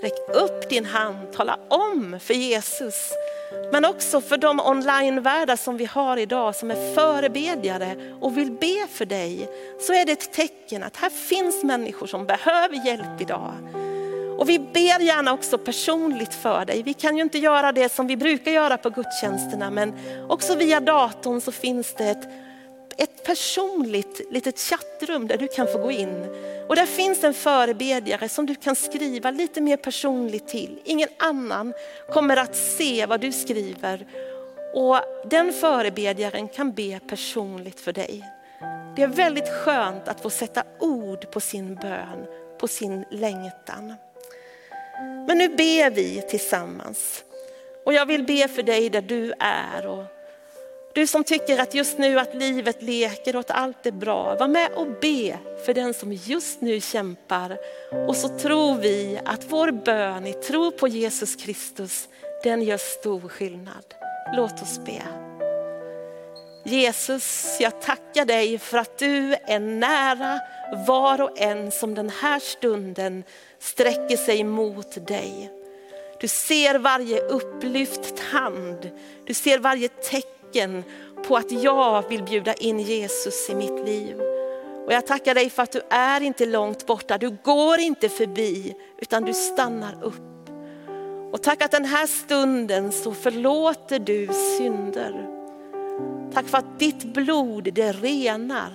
Räck 0.02 0.14
upp 0.34 0.70
din 0.70 0.86
hand, 0.86 1.34
tala 1.34 1.60
om 1.70 2.20
för 2.20 2.34
Jesus. 2.34 3.12
Men 3.72 3.86
också 3.86 4.22
för 4.22 4.38
de 4.38 4.60
onlinevärdar 4.60 5.56
som 5.56 5.78
vi 5.78 5.86
har 5.86 6.18
idag 6.18 6.56
som 6.56 6.72
är 6.72 6.96
förebedjare 6.96 8.18
och 8.22 8.38
vill 8.38 8.52
be 8.52 8.88
för 8.90 9.06
dig. 9.06 9.50
Så 9.80 9.94
är 9.94 10.06
det 10.06 10.12
ett 10.12 10.34
tecken 10.34 10.84
att 10.84 10.98
här 10.98 11.10
finns 11.10 11.64
människor 11.64 12.08
som 12.08 12.26
behöver 12.26 12.86
hjälp 12.86 13.22
idag. 13.22 13.54
Och 14.42 14.50
vi 14.50 14.60
ber 14.60 15.00
gärna 15.00 15.34
också 15.34 15.58
personligt 15.58 16.34
för 16.34 16.66
dig. 16.66 16.84
Vi 16.84 16.94
kan 16.94 17.18
ju 17.18 17.24
inte 17.24 17.38
göra 17.38 17.72
det 17.72 17.90
som 17.90 18.08
vi 18.08 18.18
brukar 18.18 18.52
göra 18.52 18.78
på 18.78 18.90
gudstjänsterna, 18.90 19.72
men 19.72 19.94
också 20.30 20.56
via 20.56 20.80
datorn 20.80 21.42
så 21.42 21.52
finns 21.52 21.94
det 21.94 22.04
ett, 22.04 22.30
ett 22.98 23.26
personligt 23.26 24.32
litet 24.32 24.60
chattrum 24.60 25.28
där 25.28 25.38
du 25.38 25.48
kan 25.48 25.68
få 25.68 25.78
gå 25.78 25.92
in. 25.92 26.26
Och 26.68 26.76
där 26.76 26.86
finns 26.86 27.24
en 27.24 27.34
förebedjare 27.34 28.30
som 28.30 28.46
du 28.46 28.56
kan 28.56 28.76
skriva 28.76 29.32
lite 29.32 29.62
mer 29.62 29.78
personligt 29.78 30.48
till. 30.48 30.80
Ingen 30.86 31.10
annan 31.20 31.74
kommer 32.14 32.38
att 32.38 32.56
se 32.56 33.06
vad 33.06 33.22
du 33.22 33.32
skriver. 33.32 34.08
Och 34.74 35.00
den 35.30 35.54
förebedjaren 35.54 36.48
kan 36.48 36.72
be 36.72 37.00
personligt 37.08 37.80
för 37.80 37.94
dig. 37.94 38.24
Det 38.96 39.04
är 39.04 39.08
väldigt 39.08 39.50
skönt 39.50 40.08
att 40.08 40.22
få 40.22 40.30
sätta 40.30 40.64
ord 40.80 41.32
på 41.32 41.40
sin 41.40 41.76
bön, 41.76 42.26
på 42.60 42.68
sin 42.68 43.06
längtan. 43.12 43.94
Men 45.28 45.38
nu 45.38 45.50
ber 45.50 45.90
vi 45.90 46.22
tillsammans. 46.22 47.24
Och 47.86 47.94
jag 47.94 48.06
vill 48.06 48.24
be 48.24 48.48
för 48.48 48.64
dig 48.64 48.90
där 48.90 49.02
du 49.02 49.34
är. 49.40 49.88
Och 49.88 50.04
du 50.94 51.08
som 51.08 51.24
tycker 51.24 51.60
att 51.60 51.74
just 51.74 51.98
nu 51.98 52.20
att 52.20 52.36
livet 52.36 52.82
leker 52.82 53.36
och 53.36 53.40
att 53.40 53.52
allt 53.52 53.86
är 53.86 53.92
bra. 53.92 54.36
Var 54.40 54.48
med 54.48 54.72
och 54.72 54.88
be 55.02 55.38
för 55.66 55.74
den 55.74 55.94
som 55.94 56.14
just 56.14 56.62
nu 56.62 56.82
kämpar. 56.82 57.58
Och 58.08 58.16
så 58.16 58.28
tror 58.38 58.76
vi 58.76 59.20
att 59.26 59.46
vår 59.50 59.72
bön 59.72 60.28
i 60.28 60.34
tro 60.34 60.72
på 60.72 60.88
Jesus 60.88 61.36
Kristus, 61.36 62.08
den 62.44 62.62
gör 62.62 62.78
stor 62.78 63.30
skillnad. 63.30 63.86
Låt 64.36 64.62
oss 64.62 64.80
be. 64.86 65.31
Jesus, 66.64 67.58
jag 67.60 67.82
tackar 67.82 68.26
dig 68.26 68.58
för 68.58 68.78
att 68.78 68.98
du 68.98 69.36
är 69.48 69.60
nära 69.60 70.40
var 70.88 71.22
och 71.22 71.42
en 71.42 71.72
som 71.72 71.96
den 71.96 72.10
här 72.10 72.40
stunden 72.40 73.24
sträcker 73.60 74.18
sig 74.18 74.44
mot 74.44 75.08
dig. 75.08 75.52
Du 76.20 76.28
ser 76.28 76.80
varje 76.80 77.22
upplyft 77.22 78.20
hand, 78.20 78.90
du 79.26 79.34
ser 79.34 79.60
varje 79.60 79.88
tecken 79.88 80.84
på 81.28 81.38
att 81.38 81.52
jag 81.52 82.10
vill 82.10 82.24
bjuda 82.24 82.54
in 82.54 82.80
Jesus 82.80 83.50
i 83.50 83.56
mitt 83.56 83.86
liv. 83.86 84.22
Och 84.86 84.94
jag 84.94 85.08
tackar 85.08 85.36
dig 85.36 85.50
för 85.50 85.64
att 85.64 85.72
du 85.72 85.82
är 85.90 86.22
inte 86.22 86.46
långt 86.46 86.86
borta, 86.86 87.18
du 87.18 87.38
går 87.44 87.80
inte 87.80 88.10
förbi 88.10 88.76
utan 88.98 89.24
du 89.24 89.34
stannar 89.34 90.04
upp. 90.04 90.50
Och 91.32 91.44
tack 91.44 91.62
att 91.62 91.72
den 91.72 91.86
här 91.86 92.08
stunden 92.08 92.92
så 92.92 93.14
förlåter 93.14 94.00
du 94.00 94.30
synder. 94.58 95.41
Tack 96.34 96.48
för 96.48 96.58
att 96.58 96.80
ditt 96.80 97.04
blod 97.04 97.70
det 97.74 97.92
renar. 97.92 98.72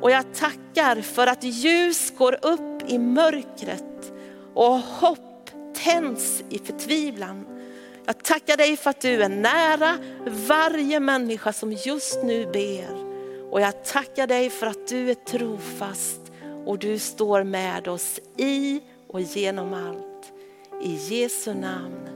Och 0.00 0.10
jag 0.10 0.34
tackar 0.34 1.00
för 1.00 1.26
att 1.26 1.44
ljus 1.44 2.12
går 2.18 2.38
upp 2.42 2.90
i 2.90 2.98
mörkret 2.98 4.12
och 4.54 4.78
hopp 4.78 5.50
tänds 5.84 6.44
i 6.50 6.58
förtvivlan. 6.58 7.46
Jag 8.06 8.24
tackar 8.24 8.56
dig 8.56 8.76
för 8.76 8.90
att 8.90 9.00
du 9.00 9.22
är 9.22 9.28
nära 9.28 9.98
varje 10.48 11.00
människa 11.00 11.52
som 11.52 11.72
just 11.72 12.22
nu 12.22 12.46
ber. 12.52 13.06
Och 13.50 13.60
jag 13.60 13.84
tackar 13.84 14.26
dig 14.26 14.50
för 14.50 14.66
att 14.66 14.88
du 14.88 15.10
är 15.10 15.14
trofast 15.14 16.20
och 16.66 16.78
du 16.78 16.98
står 16.98 17.44
med 17.44 17.88
oss 17.88 18.20
i 18.36 18.80
och 19.08 19.20
genom 19.20 19.74
allt. 19.74 20.32
I 20.82 20.94
Jesu 20.94 21.54
namn. 21.54 22.15